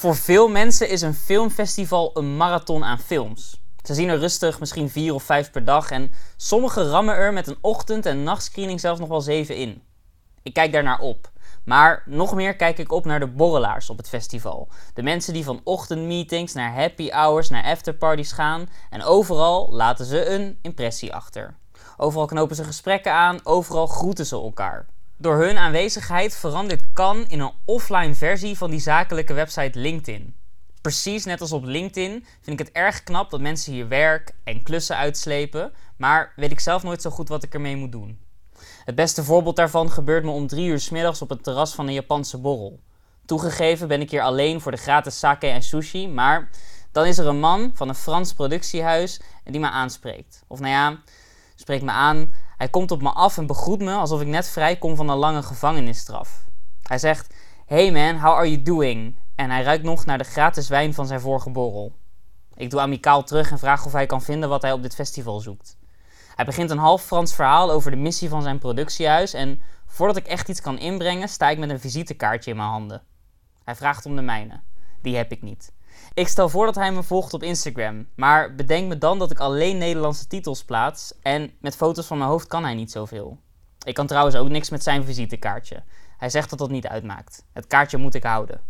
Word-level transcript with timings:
Voor 0.00 0.16
veel 0.16 0.48
mensen 0.48 0.88
is 0.88 1.00
een 1.00 1.14
filmfestival 1.14 2.10
een 2.14 2.36
marathon 2.36 2.84
aan 2.84 2.98
films. 2.98 3.60
Ze 3.82 3.94
zien 3.94 4.08
er 4.08 4.18
rustig 4.18 4.60
misschien 4.60 4.90
vier 4.90 5.14
of 5.14 5.22
vijf 5.22 5.50
per 5.50 5.64
dag 5.64 5.90
en 5.90 6.12
sommigen 6.36 6.88
rammen 6.88 7.14
er 7.14 7.32
met 7.32 7.46
een 7.46 7.58
ochtend- 7.60 8.06
en 8.06 8.22
nachtscreening 8.22 8.80
zelfs 8.80 9.00
nog 9.00 9.08
wel 9.08 9.20
zeven 9.20 9.56
in. 9.56 9.82
Ik 10.42 10.52
kijk 10.52 10.72
daar 10.72 10.82
naar 10.82 10.98
op. 10.98 11.30
Maar 11.64 12.02
nog 12.06 12.34
meer 12.34 12.56
kijk 12.56 12.78
ik 12.78 12.92
op 12.92 13.04
naar 13.04 13.20
de 13.20 13.26
borrelaars 13.26 13.90
op 13.90 13.96
het 13.96 14.08
festival. 14.08 14.68
De 14.94 15.02
mensen 15.02 15.32
die 15.32 15.44
van 15.44 15.60
ochtendmeetings 15.64 16.52
naar 16.52 16.74
happy 16.74 17.08
hours 17.08 17.48
naar 17.48 17.64
afterparties 17.64 18.32
gaan 18.32 18.68
en 18.90 19.02
overal 19.02 19.68
laten 19.72 20.06
ze 20.06 20.26
een 20.26 20.58
impressie 20.62 21.14
achter. 21.14 21.56
Overal 21.96 22.26
knopen 22.26 22.56
ze 22.56 22.64
gesprekken 22.64 23.12
aan, 23.12 23.40
overal 23.42 23.86
groeten 23.86 24.26
ze 24.26 24.34
elkaar. 24.34 24.86
Door 25.20 25.36
hun 25.36 25.58
aanwezigheid 25.58 26.36
verandert 26.36 26.92
Kan 26.92 27.24
in 27.28 27.40
een 27.40 27.52
offline 27.64 28.14
versie 28.14 28.56
van 28.56 28.70
die 28.70 28.80
zakelijke 28.80 29.32
website 29.32 29.78
LinkedIn. 29.78 30.34
Precies 30.80 31.24
net 31.24 31.40
als 31.40 31.52
op 31.52 31.64
LinkedIn 31.64 32.24
vind 32.40 32.60
ik 32.60 32.66
het 32.66 32.76
erg 32.76 33.02
knap 33.02 33.30
dat 33.30 33.40
mensen 33.40 33.72
hier 33.72 33.88
werk 33.88 34.32
en 34.44 34.62
klussen 34.62 34.96
uitslepen, 34.96 35.72
maar 35.96 36.32
weet 36.36 36.50
ik 36.50 36.60
zelf 36.60 36.82
nooit 36.82 37.02
zo 37.02 37.10
goed 37.10 37.28
wat 37.28 37.42
ik 37.42 37.54
ermee 37.54 37.76
moet 37.76 37.92
doen. 37.92 38.18
Het 38.84 38.94
beste 38.94 39.24
voorbeeld 39.24 39.56
daarvan 39.56 39.90
gebeurt 39.90 40.24
me 40.24 40.30
om 40.30 40.46
drie 40.46 40.68
uur 40.68 40.88
middags 40.90 41.22
op 41.22 41.28
het 41.28 41.42
terras 41.42 41.74
van 41.74 41.86
een 41.86 41.92
Japanse 41.92 42.38
borrel. 42.38 42.80
Toegegeven 43.26 43.88
ben 43.88 44.00
ik 44.00 44.10
hier 44.10 44.22
alleen 44.22 44.60
voor 44.60 44.72
de 44.72 44.78
gratis 44.78 45.18
sake 45.18 45.46
en 45.46 45.62
sushi, 45.62 46.08
maar 46.08 46.50
dan 46.92 47.06
is 47.06 47.18
er 47.18 47.26
een 47.26 47.40
man 47.40 47.70
van 47.74 47.88
een 47.88 47.94
Frans 47.94 48.32
productiehuis 48.32 49.20
die 49.44 49.60
me 49.60 49.70
aanspreekt. 49.70 50.42
Of 50.46 50.60
nou 50.60 50.72
ja, 50.72 51.00
spreekt 51.54 51.84
me 51.84 51.90
aan, 51.90 52.34
hij 52.60 52.68
komt 52.68 52.90
op 52.90 53.02
me 53.02 53.10
af 53.10 53.38
en 53.38 53.46
begroet 53.46 53.80
me 53.80 53.92
alsof 53.92 54.20
ik 54.20 54.26
net 54.26 54.48
vrij 54.48 54.76
kom 54.76 54.96
van 54.96 55.08
een 55.08 55.16
lange 55.16 55.42
gevangenisstraf. 55.42 56.44
Hij 56.82 56.98
zegt: 56.98 57.34
Hey 57.66 57.92
man, 57.92 58.18
how 58.18 58.34
are 58.34 58.50
you 58.50 58.62
doing? 58.62 59.16
En 59.34 59.50
hij 59.50 59.62
ruikt 59.62 59.84
nog 59.84 60.04
naar 60.04 60.18
de 60.18 60.24
gratis 60.24 60.68
wijn 60.68 60.94
van 60.94 61.06
zijn 61.06 61.20
vorige 61.20 61.50
borrel. 61.50 61.92
Ik 62.54 62.70
doe 62.70 62.80
amicaal 62.80 63.22
terug 63.22 63.50
en 63.50 63.58
vraag 63.58 63.86
of 63.86 63.92
hij 63.92 64.06
kan 64.06 64.22
vinden 64.22 64.48
wat 64.48 64.62
hij 64.62 64.72
op 64.72 64.82
dit 64.82 64.94
festival 64.94 65.40
zoekt. 65.40 65.78
Hij 66.34 66.44
begint 66.44 66.70
een 66.70 66.78
half 66.78 67.02
Frans 67.02 67.34
verhaal 67.34 67.70
over 67.70 67.90
de 67.90 67.96
missie 67.96 68.28
van 68.28 68.42
zijn 68.42 68.58
productiehuis 68.58 69.34
en 69.34 69.62
voordat 69.86 70.16
ik 70.16 70.26
echt 70.26 70.48
iets 70.48 70.60
kan 70.60 70.78
inbrengen, 70.78 71.28
sta 71.28 71.50
ik 71.50 71.58
met 71.58 71.70
een 71.70 71.80
visitekaartje 71.80 72.50
in 72.50 72.56
mijn 72.56 72.68
handen. 72.68 73.02
Hij 73.64 73.74
vraagt 73.74 74.06
om 74.06 74.16
de 74.16 74.22
mijne. 74.22 74.60
Die 75.02 75.16
heb 75.16 75.32
ik 75.32 75.42
niet. 75.42 75.72
Ik 76.20 76.28
stel 76.28 76.48
voor 76.48 76.66
dat 76.66 76.74
hij 76.74 76.92
me 76.92 77.02
volgt 77.02 77.34
op 77.34 77.42
Instagram, 77.42 78.06
maar 78.14 78.54
bedenk 78.54 78.88
me 78.88 78.98
dan 78.98 79.18
dat 79.18 79.30
ik 79.30 79.38
alleen 79.38 79.78
Nederlandse 79.78 80.26
titels 80.26 80.64
plaats 80.64 81.14
en 81.22 81.52
met 81.60 81.76
foto's 81.76 82.06
van 82.06 82.18
mijn 82.18 82.30
hoofd 82.30 82.46
kan 82.46 82.64
hij 82.64 82.74
niet 82.74 82.90
zoveel. 82.90 83.38
Ik 83.84 83.94
kan 83.94 84.06
trouwens 84.06 84.36
ook 84.36 84.48
niks 84.48 84.70
met 84.70 84.82
zijn 84.82 85.04
visitekaartje. 85.04 85.82
Hij 86.16 86.28
zegt 86.28 86.50
dat 86.50 86.58
dat 86.58 86.70
niet 86.70 86.86
uitmaakt. 86.86 87.44
Het 87.52 87.66
kaartje 87.66 87.96
moet 87.96 88.14
ik 88.14 88.22
houden. 88.22 88.60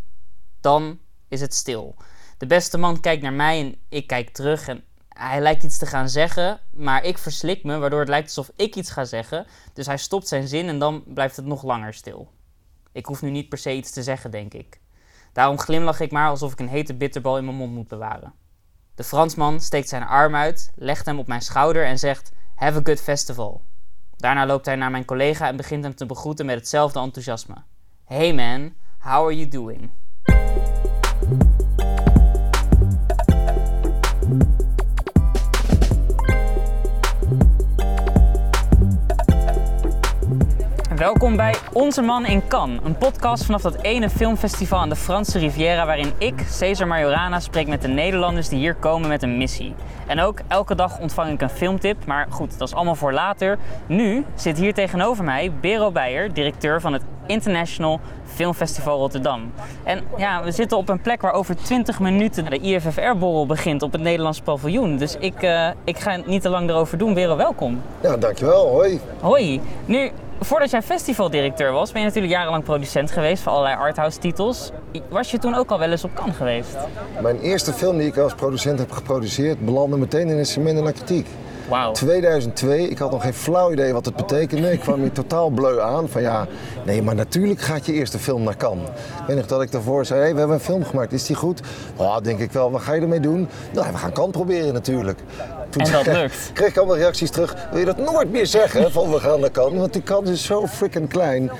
Dan 0.60 0.98
is 1.28 1.40
het 1.40 1.54
stil. 1.54 1.94
De 2.38 2.46
beste 2.46 2.78
man 2.78 3.00
kijkt 3.00 3.22
naar 3.22 3.32
mij 3.32 3.60
en 3.60 3.76
ik 3.88 4.06
kijk 4.06 4.30
terug 4.30 4.68
en 4.68 4.84
hij 5.08 5.40
lijkt 5.40 5.62
iets 5.62 5.78
te 5.78 5.86
gaan 5.86 6.08
zeggen, 6.08 6.60
maar 6.72 7.04
ik 7.04 7.18
verslik 7.18 7.64
me, 7.64 7.78
waardoor 7.78 8.00
het 8.00 8.08
lijkt 8.08 8.26
alsof 8.26 8.50
ik 8.56 8.76
iets 8.76 8.90
ga 8.90 9.04
zeggen. 9.04 9.46
Dus 9.72 9.86
hij 9.86 9.98
stopt 9.98 10.28
zijn 10.28 10.48
zin 10.48 10.68
en 10.68 10.78
dan 10.78 11.02
blijft 11.06 11.36
het 11.36 11.46
nog 11.46 11.62
langer 11.62 11.94
stil. 11.94 12.30
Ik 12.92 13.06
hoef 13.06 13.22
nu 13.22 13.30
niet 13.30 13.48
per 13.48 13.58
se 13.58 13.72
iets 13.72 13.90
te 13.90 14.02
zeggen, 14.02 14.30
denk 14.30 14.54
ik. 14.54 14.79
Daarom 15.32 15.58
glimlach 15.58 16.00
ik 16.00 16.12
maar 16.12 16.28
alsof 16.28 16.52
ik 16.52 16.60
een 16.60 16.68
hete 16.68 16.94
bitterbal 16.94 17.38
in 17.38 17.44
mijn 17.44 17.56
mond 17.56 17.72
moet 17.72 17.88
bewaren. 17.88 18.32
De 18.94 19.04
Fransman 19.04 19.60
steekt 19.60 19.88
zijn 19.88 20.02
arm 20.02 20.34
uit, 20.34 20.72
legt 20.74 21.06
hem 21.06 21.18
op 21.18 21.26
mijn 21.26 21.42
schouder 21.42 21.84
en 21.84 21.98
zegt: 21.98 22.32
Have 22.54 22.78
a 22.78 22.80
good 22.84 23.00
festival. 23.00 23.62
Daarna 24.16 24.46
loopt 24.46 24.66
hij 24.66 24.76
naar 24.76 24.90
mijn 24.90 25.04
collega 25.04 25.46
en 25.46 25.56
begint 25.56 25.84
hem 25.84 25.94
te 25.94 26.06
begroeten 26.06 26.46
met 26.46 26.56
hetzelfde 26.56 27.00
enthousiasme. 27.00 27.56
Hey 28.04 28.34
man, 28.34 28.74
how 28.98 29.24
are 29.24 29.36
you 29.36 29.48
doing? 29.48 29.90
Welkom 41.00 41.36
bij 41.36 41.54
Onze 41.72 42.02
Man 42.02 42.26
in 42.26 42.48
Cannes, 42.48 42.78
een 42.84 42.96
podcast 42.98 43.44
vanaf 43.44 43.62
dat 43.62 43.82
ene 43.82 44.10
filmfestival 44.10 44.78
aan 44.78 44.88
de 44.88 44.96
Franse 44.96 45.38
Riviera 45.38 45.86
waarin 45.86 46.12
ik, 46.18 46.44
Cesar 46.48 46.86
Majorana, 46.86 47.40
spreek 47.40 47.66
met 47.66 47.82
de 47.82 47.88
Nederlanders 47.88 48.48
die 48.48 48.58
hier 48.58 48.74
komen 48.74 49.08
met 49.08 49.22
een 49.22 49.38
missie. 49.38 49.74
En 50.06 50.20
ook 50.20 50.40
elke 50.48 50.74
dag 50.74 50.98
ontvang 50.98 51.32
ik 51.32 51.40
een 51.40 51.50
filmtip, 51.50 52.06
maar 52.06 52.26
goed, 52.30 52.58
dat 52.58 52.68
is 52.68 52.74
allemaal 52.74 52.94
voor 52.94 53.12
later. 53.12 53.58
Nu 53.86 54.24
zit 54.34 54.58
hier 54.58 54.74
tegenover 54.74 55.24
mij 55.24 55.52
Bero 55.60 55.90
Beijer, 55.90 56.32
directeur 56.32 56.80
van 56.80 56.92
het 56.92 57.02
International 57.26 58.00
Filmfestival 58.24 58.98
Rotterdam. 58.98 59.52
En 59.84 60.00
ja, 60.16 60.42
we 60.44 60.50
zitten 60.50 60.78
op 60.78 60.88
een 60.88 61.00
plek 61.00 61.20
waar 61.22 61.32
over 61.32 61.56
20 61.56 62.00
minuten 62.00 62.44
de 62.44 62.58
IFFR-borrel 62.58 63.46
begint 63.46 63.82
op 63.82 63.92
het 63.92 64.00
Nederlands 64.00 64.40
paviljoen. 64.40 64.96
Dus 64.96 65.16
ik, 65.16 65.42
uh, 65.42 65.68
ik 65.84 65.98
ga 65.98 66.18
niet 66.26 66.42
te 66.42 66.48
lang 66.48 66.68
erover 66.68 66.98
doen. 66.98 67.14
Bero, 67.14 67.36
welkom. 67.36 67.82
Ja, 68.00 68.16
dankjewel. 68.16 68.68
Hoi. 68.68 69.00
Hoi. 69.20 69.60
Nu, 69.84 70.10
voordat 70.40 70.70
jij 70.70 70.82
festivaldirecteur 70.82 71.72
was, 71.72 71.92
ben 71.92 72.00
je 72.00 72.06
natuurlijk 72.06 72.32
jarenlang 72.32 72.64
producent 72.64 73.10
geweest 73.10 73.42
van 73.42 73.52
allerlei 73.52 73.76
arthouse-titels. 73.76 74.70
Was 75.08 75.30
je 75.30 75.38
toen 75.38 75.54
ook 75.54 75.70
al 75.70 75.78
wel 75.78 75.90
eens 75.90 76.04
op 76.04 76.14
Cannes 76.14 76.36
geweest? 76.36 76.76
Mijn 77.22 77.40
eerste 77.40 77.72
film 77.72 77.98
die 77.98 78.06
ik 78.06 78.16
als 78.16 78.34
producent 78.34 78.78
heb 78.78 78.90
geproduceerd 78.90 79.64
belandde 79.64 79.96
meteen 79.96 80.28
in 80.28 80.38
een 80.38 80.46
Semaine 80.46 80.82
la 80.82 80.90
Kritiek. 80.90 81.26
Wauw. 81.68 81.92
2002, 81.92 82.88
ik 82.88 82.98
had 82.98 83.10
nog 83.10 83.22
geen 83.22 83.34
flauw 83.34 83.72
idee 83.72 83.92
wat 83.92 84.04
het 84.04 84.16
betekende. 84.16 84.72
Ik 84.72 84.80
kwam 84.80 85.00
hier 85.00 85.12
totaal 85.12 85.48
bleu 85.50 85.80
aan 85.80 86.08
van 86.08 86.22
ja, 86.22 86.46
nee, 86.84 87.02
maar 87.02 87.14
natuurlijk 87.14 87.60
gaat 87.60 87.86
je 87.86 87.92
eerste 87.92 88.18
film 88.18 88.42
naar 88.42 88.56
Cannes. 88.56 88.88
Ik 88.88 89.26
weet 89.26 89.36
nog 89.36 89.46
dat 89.46 89.62
ik 89.62 89.72
daarvoor 89.72 90.04
zei, 90.04 90.20
hey, 90.20 90.32
we 90.32 90.38
hebben 90.38 90.56
een 90.56 90.62
film 90.62 90.84
gemaakt, 90.84 91.12
is 91.12 91.26
die 91.26 91.36
goed? 91.36 91.60
Ja, 91.98 92.20
denk 92.20 92.38
ik 92.38 92.52
wel, 92.52 92.70
wat 92.70 92.82
ga 92.82 92.92
je 92.92 93.00
ermee 93.00 93.20
doen? 93.20 93.48
Nou, 93.72 93.92
we 93.92 93.98
gaan 93.98 94.12
Cannes 94.12 94.32
proberen 94.32 94.72
natuurlijk. 94.72 95.18
Toen 95.70 95.82
en 95.82 95.92
dat 95.92 96.06
lukt. 96.06 96.50
kreeg 96.54 96.68
ik 96.68 96.76
allemaal 96.76 96.96
reacties 96.96 97.30
terug, 97.30 97.56
wil 97.70 97.78
je 97.78 97.84
dat 97.84 97.96
nooit 97.96 98.30
meer 98.30 98.46
zeggen 98.46 98.92
van 98.92 99.10
we 99.10 99.20
gaan 99.20 99.40
naar 99.40 99.50
Cannes? 99.50 99.78
Want 99.78 99.92
die 99.92 100.02
kans 100.02 100.30
is 100.30 100.44
zo 100.44 100.66
freaking 100.66 101.08
klein. 101.08 101.50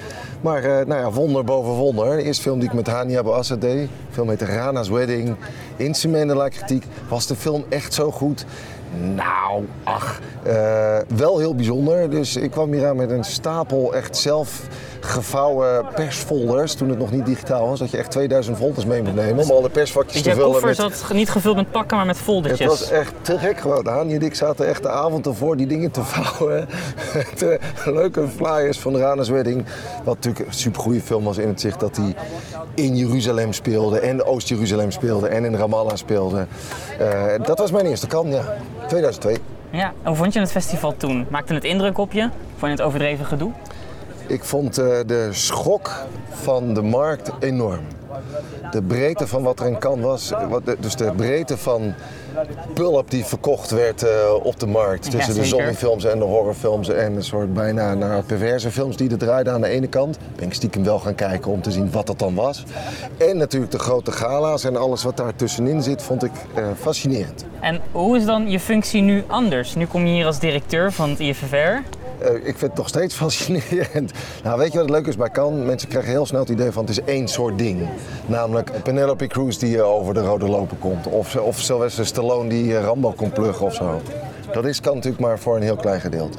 Maar 0.41 0.65
uh, 0.65 0.71
nou 0.71 1.01
ja, 1.01 1.11
wonder 1.11 1.45
boven 1.45 1.73
wonder. 1.73 2.17
De 2.17 2.23
eerste 2.23 2.43
film 2.43 2.59
die 2.59 2.69
ik 2.69 2.75
met 2.75 2.87
Hania 2.87 3.23
Bouassa 3.23 3.57
deed, 3.57 3.89
film 4.11 4.29
heette 4.29 4.45
Rana's 4.45 4.89
Wedding, 4.89 5.37
in 5.77 5.95
Semaine 5.95 6.35
la 6.35 6.49
Kritiek, 6.49 6.85
was 7.09 7.27
de 7.27 7.37
film 7.37 7.65
echt 7.69 7.95
zo 7.95 8.11
goed. 8.11 8.45
Nou, 9.15 9.65
ach, 9.85 10.21
uh, 10.47 10.99
wel 11.17 11.39
heel 11.39 11.55
bijzonder. 11.55 12.11
Dus 12.11 12.37
ik 12.37 12.51
kwam 12.51 12.73
hier 12.73 12.87
aan 12.87 12.97
met 12.97 13.11
een 13.11 13.25
stapel 13.25 13.95
echt 13.95 14.17
zelf 14.17 14.63
gevouwen 15.01 15.87
persfolders. 15.95 16.75
Toen 16.75 16.89
het 16.89 16.99
nog 16.99 17.11
niet 17.11 17.27
digitaal 17.27 17.69
was, 17.69 17.79
dat 17.79 17.91
je 17.91 17.97
echt 17.97 18.11
2000 18.11 18.57
folders 18.57 18.87
mee 18.87 19.03
moet 19.03 19.15
nemen 19.15 19.45
om 19.45 19.51
alle 19.51 19.69
persvakjes 19.69 20.23
te 20.23 20.31
vullen. 20.31 20.47
Je 20.47 20.53
koffer 20.53 20.75
zat 20.75 21.13
niet 21.13 21.31
gevuld 21.31 21.57
met 21.57 21.71
pakken, 21.71 21.97
maar 21.97 22.07
met 22.07 22.17
foldertjes. 22.17 22.71
Het 22.71 22.79
was 22.79 22.91
echt 22.91 23.13
te 23.21 23.39
gek 23.39 23.61
gewoon. 23.61 23.87
Hani 23.87 24.15
en 24.15 24.23
ik 24.23 24.35
zaten 24.35 24.69
echt 24.69 24.83
de 24.83 24.89
avond 24.89 25.27
ervoor 25.27 25.57
die 25.57 25.67
dingen 25.67 25.91
te 25.91 26.03
vouwen. 26.03 26.69
de 27.39 27.59
leuke 27.85 28.29
flyers 28.29 28.79
van 28.79 28.97
Rana's 28.97 29.29
Wedding. 29.29 29.65
Wat 30.05 30.15
natuurlijk 30.15 30.47
een 30.47 30.55
supergoeie 30.55 31.01
film 31.01 31.25
was 31.25 31.39
in 31.39 31.49
het 31.49 31.61
zicht 31.61 31.81
dat 31.81 31.97
hij 31.97 32.15
in 32.75 32.97
Jeruzalem 32.97 33.53
speelde. 33.53 33.99
En 33.99 34.25
Oost-Jeruzalem 34.25 34.91
speelde. 34.91 35.29
En 35.29 35.45
in 35.45 35.57
Ramallah 35.57 35.97
speelde. 35.97 36.47
Uh, 37.01 37.25
dat 37.43 37.59
was 37.59 37.71
mijn 37.71 37.87
eerste 37.87 38.07
kant, 38.07 38.33
ja. 38.33 38.57
2002. 38.89 39.37
Ja, 39.71 39.93
hoe 40.03 40.17
vond 40.17 40.33
je 40.33 40.41
het 40.41 40.51
festival 40.51 40.95
toen? 40.97 41.27
Maakte 41.31 41.55
het 41.55 41.65
indruk 41.65 41.99
op 41.99 42.13
je? 42.13 42.21
Vond 42.57 42.61
je 42.61 42.69
het 42.69 42.83
overdreven 42.83 43.27
gedoe? 43.27 43.53
Ik 44.31 44.45
vond 44.45 44.79
uh, 44.79 44.87
de 45.07 45.29
schok 45.31 45.91
van 46.29 46.75
de 46.75 46.83
markt 46.83 47.31
enorm. 47.41 47.81
De 48.71 48.83
breedte 48.83 49.27
van 49.27 49.43
wat 49.43 49.61
er 49.61 49.67
in 49.67 49.79
kan 49.79 50.01
was, 50.01 50.33
dus 50.81 50.97
de 50.97 51.13
breedte 51.17 51.57
van 51.57 51.95
pulp 52.75 53.11
die 53.11 53.25
verkocht 53.25 53.71
werd 53.71 54.05
uh, 54.05 54.11
op 54.43 54.61
de 54.61 54.67
markt. 54.67 55.11
Tussen 55.11 55.35
ja, 55.35 55.41
de 55.41 55.47
zombiefilms 55.47 56.05
en 56.05 56.19
de 56.19 56.25
horrorfilms 56.25 56.89
en 56.89 57.17
een 57.17 57.25
soort 57.25 57.55
bijna 57.55 57.95
naar 57.95 58.23
perverse 58.23 58.71
films 58.71 58.97
die 58.97 59.11
er 59.11 59.19
draaiden 59.19 59.53
aan 59.53 59.61
de 59.61 59.69
ene 59.69 59.87
kant. 59.87 60.19
Ben 60.37 60.47
ik 60.47 60.55
stiekem 60.55 60.85
wel 60.85 60.99
gaan 60.99 61.15
kijken 61.15 61.51
om 61.51 61.63
te 61.63 61.71
zien 61.71 61.91
wat 61.91 62.07
dat 62.07 62.19
dan 62.19 62.35
was. 62.35 62.65
En 63.19 63.37
natuurlijk 63.37 63.73
de 63.73 63.79
grote 63.79 64.13
gala's 64.13 64.65
en 64.65 64.77
alles 64.77 65.03
wat 65.03 65.17
daar 65.17 65.35
tussenin 65.35 65.83
zit, 65.83 66.03
vond 66.03 66.25
ik 66.25 66.33
uh, 66.59 66.65
fascinerend. 66.79 67.45
En 67.61 67.81
hoe 67.93 68.17
is 68.17 68.25
dan 68.25 68.51
je 68.51 68.61
functie 68.61 69.03
nu 69.03 69.25
anders? 69.27 69.75
Nu 69.75 69.87
kom 69.87 70.07
je 70.07 70.13
hier 70.13 70.27
als 70.27 70.39
directeur 70.39 70.93
van 70.93 71.11
het 71.11 71.19
IFFR. 71.19 71.99
Uh, 72.23 72.35
ik 72.35 72.43
vind 72.43 72.61
het 72.61 72.75
nog 72.75 72.89
steeds 72.89 73.15
fascinerend. 73.25 74.13
Nou, 74.43 74.59
weet 74.59 74.73
je 74.73 74.79
wat 74.79 74.89
het 74.89 74.97
leuk 74.97 75.07
is 75.07 75.17
bij 75.17 75.31
Cannes? 75.31 75.67
Mensen 75.67 75.89
krijgen 75.89 76.11
heel 76.11 76.27
snel 76.27 76.41
het 76.41 76.49
idee 76.49 76.71
van 76.71 76.85
het 76.85 76.91
is 76.91 77.05
één 77.05 77.29
soort 77.29 77.59
ding. 77.59 77.89
Namelijk 78.27 78.83
Penelope 78.83 79.27
Cruz 79.27 79.57
die 79.57 79.83
over 79.83 80.15
de 80.15 80.21
rode 80.21 80.49
lopen 80.49 80.79
komt. 80.79 81.07
Of, 81.07 81.37
of 81.37 81.59
Sylvester 81.59 82.07
Stallone 82.07 82.49
die 82.49 82.81
Rambo 82.81 83.11
komt 83.11 83.35
pluggen 83.35 83.67
of 83.67 83.75
zo. 83.75 84.01
Dat 84.53 84.65
is 84.65 84.81
kan 84.81 84.95
natuurlijk 84.95 85.23
maar 85.23 85.39
voor 85.39 85.57
een 85.57 85.63
heel 85.63 85.77
klein 85.77 86.01
gedeelte. 86.01 86.39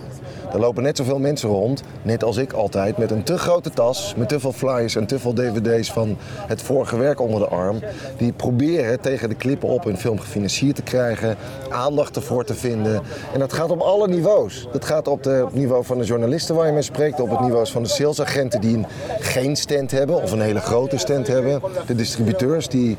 Er 0.53 0.59
lopen 0.59 0.83
net 0.83 0.97
zoveel 0.97 1.19
mensen 1.19 1.49
rond, 1.49 1.83
net 2.01 2.23
als 2.23 2.37
ik 2.37 2.53
altijd, 2.53 2.97
met 2.97 3.11
een 3.11 3.23
te 3.23 3.37
grote 3.37 3.69
tas, 3.69 4.13
met 4.17 4.29
te 4.29 4.39
veel 4.39 4.51
flyers 4.51 4.95
en 4.95 5.05
te 5.05 5.19
veel 5.19 5.33
dvd's 5.33 5.91
van 5.91 6.17
het 6.47 6.61
vorige 6.61 6.97
werk 6.97 7.19
onder 7.21 7.39
de 7.39 7.47
arm. 7.47 7.79
Die 8.17 8.31
proberen 8.31 9.01
tegen 9.01 9.29
de 9.29 9.35
klippen 9.35 9.69
op 9.69 9.83
hun 9.83 9.97
film 9.97 10.19
gefinancierd 10.19 10.75
te 10.75 10.81
krijgen, 10.81 11.35
aandacht 11.69 12.15
ervoor 12.15 12.43
te 12.43 12.53
vinden. 12.53 13.01
En 13.33 13.39
dat 13.39 13.53
gaat 13.53 13.69
op 13.71 13.79
alle 13.79 14.07
niveaus. 14.07 14.67
Dat 14.71 14.85
gaat 14.85 15.07
op 15.07 15.23
het 15.23 15.53
niveau 15.53 15.85
van 15.85 15.97
de 15.97 16.03
journalisten 16.03 16.55
waar 16.55 16.65
je 16.65 16.73
mee 16.73 16.81
spreekt, 16.81 17.19
op 17.19 17.29
het 17.29 17.39
niveau 17.39 17.67
van 17.67 17.83
de 17.83 17.89
salesagenten 17.89 18.61
die 18.61 18.75
een, 18.75 18.85
geen 19.19 19.55
stand 19.55 19.91
hebben 19.91 20.21
of 20.21 20.31
een 20.31 20.41
hele 20.41 20.59
grote 20.59 20.97
stand 20.97 21.27
hebben. 21.27 21.61
De 21.85 21.95
distributeurs 21.95 22.67
die 22.67 22.97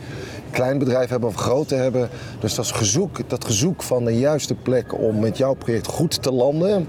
klein 0.50 0.78
bedrijf 0.78 1.10
hebben 1.10 1.28
of 1.28 1.34
grote 1.34 1.74
hebben. 1.74 2.08
Dus 2.40 2.54
dat, 2.54 2.66
gezoek, 2.66 3.18
dat 3.26 3.44
gezoek 3.44 3.82
van 3.82 4.04
de 4.04 4.18
juiste 4.18 4.54
plek 4.54 4.98
om 4.98 5.20
met 5.20 5.36
jouw 5.36 5.54
project 5.54 5.86
goed 5.86 6.22
te 6.22 6.32
landen, 6.32 6.88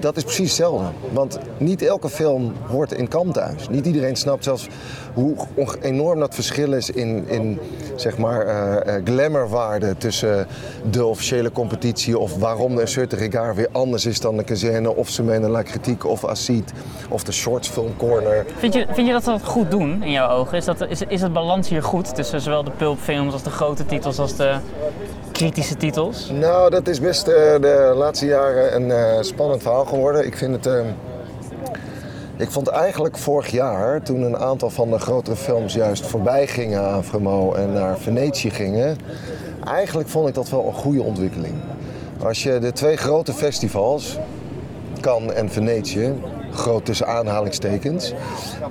dat 0.00 0.16
is 0.16 0.22
precies 0.22 0.46
hetzelfde. 0.46 0.86
Want 1.12 1.38
niet 1.58 1.82
elke 1.82 2.08
film 2.08 2.52
hoort 2.68 2.92
in 2.92 3.08
Cannes 3.08 3.34
thuis. 3.34 3.68
Niet 3.68 3.86
iedereen 3.86 4.16
snapt 4.16 4.44
zelfs 4.44 4.68
hoe 5.14 5.36
enorm 5.80 6.18
dat 6.18 6.34
verschil 6.34 6.72
is 6.72 6.90
in, 6.90 7.28
in 7.28 7.58
zeg 7.96 8.18
maar, 8.18 8.46
uh, 8.46 8.94
glamourwaarde 9.04 9.96
tussen 9.96 10.46
de 10.90 11.04
officiële 11.04 11.52
competitie 11.52 12.18
of 12.18 12.36
waarom 12.36 12.76
de 12.76 12.86
Surte 12.86 13.16
Regard 13.16 13.56
weer 13.56 13.68
anders 13.72 14.06
is 14.06 14.20
dan 14.20 14.36
de 14.36 14.44
kazerne 14.44 14.96
of 14.96 15.08
Semaine 15.08 15.48
La 15.48 15.62
Critique 15.62 16.08
of 16.08 16.24
Acid 16.24 16.72
of 17.08 17.24
de 17.24 17.32
Shorts 17.32 17.68
Film 17.68 17.96
Corner. 17.96 18.44
Vind 18.58 18.74
je, 18.74 18.86
vind 18.90 19.06
je 19.06 19.12
dat 19.12 19.24
ze 19.24 19.30
dat 19.30 19.44
goed 19.44 19.70
doen 19.70 20.02
in 20.02 20.10
jouw 20.10 20.28
ogen? 20.28 20.56
Is, 20.56 20.64
dat, 20.64 20.88
is, 20.88 21.02
is 21.08 21.20
het 21.20 21.32
balans 21.32 21.68
hier 21.68 21.82
goed 21.82 22.14
tussen 22.14 22.40
zowel 22.40 22.64
de 22.64 22.70
pulpfilms 22.70 23.32
als 23.32 23.42
de 23.42 23.50
grote 23.50 23.86
titels 23.86 24.18
als 24.18 24.36
de 24.36 24.54
kritische 25.32 25.76
titels? 25.76 26.30
Nou, 26.30 26.70
dat 26.70 26.88
is 26.88 27.00
best 27.00 27.28
uh, 27.28 27.34
de 27.34 27.92
laatste 27.96 28.26
jaren 28.26 28.74
een 28.74 28.88
uh, 28.88 29.22
spannend 29.22 29.62
verhaal 29.62 29.84
geworden. 29.84 30.26
Ik 30.26 30.36
vind 30.36 30.64
het. 30.64 30.84
Ik 32.36 32.50
vond 32.50 32.68
eigenlijk 32.68 33.18
vorig 33.18 33.50
jaar, 33.50 34.02
toen 34.02 34.22
een 34.22 34.36
aantal 34.36 34.70
van 34.70 34.90
de 34.90 34.98
grotere 34.98 35.36
films 35.36 35.74
juist 35.74 36.06
voorbij 36.06 36.46
gingen 36.46 36.80
aan 36.80 37.04
Fremo 37.04 37.52
en 37.52 37.72
naar 37.72 37.98
Venetië 37.98 38.50
gingen, 38.50 38.96
eigenlijk 39.64 40.08
vond 40.08 40.28
ik 40.28 40.34
dat 40.34 40.50
wel 40.50 40.66
een 40.66 40.72
goede 40.72 41.02
ontwikkeling. 41.02 41.54
Als 42.22 42.42
je 42.42 42.58
de 42.58 42.72
twee 42.72 42.96
grote 42.96 43.32
festivals, 43.32 44.18
Cannes 45.00 45.34
en 45.34 45.50
Venetië, 45.50 46.12
groot 46.52 46.84
tussen 46.84 47.06
aanhalingstekens, 47.06 48.14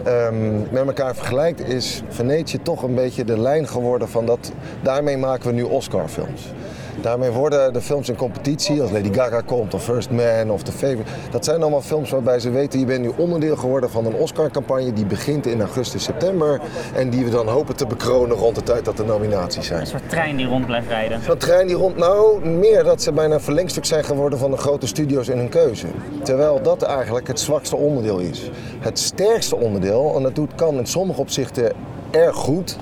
um, 0.08 0.68
met 0.72 0.86
elkaar 0.86 1.16
vergelijkt, 1.16 1.68
is 1.68 2.04
Venetië 2.10 2.62
toch 2.62 2.84
een 2.84 2.96
beetje 2.96 3.24
de 3.24 3.40
lijn 3.40 3.68
geworden 3.68 4.10
van 4.10 4.26
dat. 4.26 4.52
Daarmee 4.82 5.18
maken 5.18 5.48
we 5.48 5.54
nu 5.54 5.64
Oscar-films. 5.64 6.54
Daarmee 7.02 7.32
worden 7.32 7.74
de 7.74 7.82
films 7.82 8.10
in 8.10 8.16
competitie, 8.16 8.82
als 8.82 8.92
Lady 8.92 9.14
Gaga 9.14 9.42
komt 9.42 9.74
of 9.74 9.84
First 9.84 10.10
Man 10.10 10.52
of 10.52 10.64
The 10.64 10.72
Favorite. 10.72 11.12
Dat 11.32 11.46
zijn 11.46 11.62
allemaal 11.62 11.82
films 11.82 12.10
waarbij 12.10 12.40
ze 12.40 12.50
weten, 12.50 12.80
je 12.80 12.86
bent 12.86 13.02
nu 13.02 13.12
onderdeel 13.16 13.56
geworden 13.56 13.90
van 13.90 14.06
een 14.06 14.14
Oscar-campagne 14.14 14.94
die 14.94 15.06
begint 15.06 15.46
in 15.46 15.62
augustus, 15.62 16.04
september. 16.04 16.62
En 16.96 17.10
die 17.10 17.24
we 17.24 17.30
dan 17.30 17.48
hopen 17.48 17.76
te 17.76 17.86
bekronen 17.86 18.38
rond 18.38 18.56
de 18.56 18.64
tijd 18.64 18.86
dat 18.86 18.98
de 18.98 19.04
nominaties 19.04 19.68
zijn. 19.68 19.80
Een 19.80 19.88
soort 19.88 20.10
trein 20.10 20.36
die 20.36 20.46
rond 20.46 20.66
blijft 20.66 20.88
rijden. 20.88 21.20
Een 21.30 21.38
trein 21.38 21.68
die 21.68 21.76
rond, 21.76 21.98
nou 21.98 22.46
meer 22.46 22.84
dat 22.84 23.02
ze 23.02 23.12
bijna 23.12 23.34
een 23.34 23.42
verlengstuk 23.42 23.86
zijn 23.86 24.04
geworden 24.04 24.40
van 24.40 24.52
de 24.52 24.58
grote 24.58 24.88
studio's 24.88 25.28
in 25.28 25.38
hun 25.38 25.50
keuze. 25.50 25.88
Terwijl 26.24 26.62
dat 26.62 26.82
eigenlijk 26.82 27.28
het 27.28 27.40
zwakste 27.40 27.76
onderdeel 27.76 28.20
is. 28.20 28.50
Het 28.80 29.00
sterkste 29.00 29.56
onderdeel, 29.56 30.16
en 30.16 30.24
dat 30.24 30.36
doet, 30.36 30.56
kan 30.56 30.78
in 30.78 30.86
sommige 30.86 31.20
opzichten 31.20 31.72
erg 32.12 32.36
goed 32.36 32.78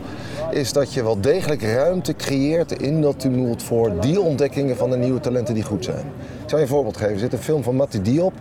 is 0.54 0.74
dat 0.74 0.94
je 0.94 1.04
wel 1.04 1.22
degelijk 1.22 1.64
ruimte 1.64 2.16
creëert 2.16 2.82
in 2.82 3.02
dat 3.02 3.20
tumult 3.20 3.64
voor 3.64 4.00
die 4.00 4.22
ontdekkingen 4.22 4.78
van 4.78 4.90
de 4.90 4.98
nieuwe 4.98 5.20
talenten 5.20 5.54
die 5.54 5.64
goed 5.64 5.84
zijn. 5.86 6.06
Ik 6.44 6.50
zal 6.50 6.58
je 6.58 6.64
een 6.64 6.72
voorbeeld 6.72 6.98
geven. 6.98 7.14
Er 7.14 7.20
zit 7.20 7.34
een 7.34 7.40
film 7.40 7.64
van 7.64 7.76
Matti 7.76 8.02
Diop, 8.02 8.34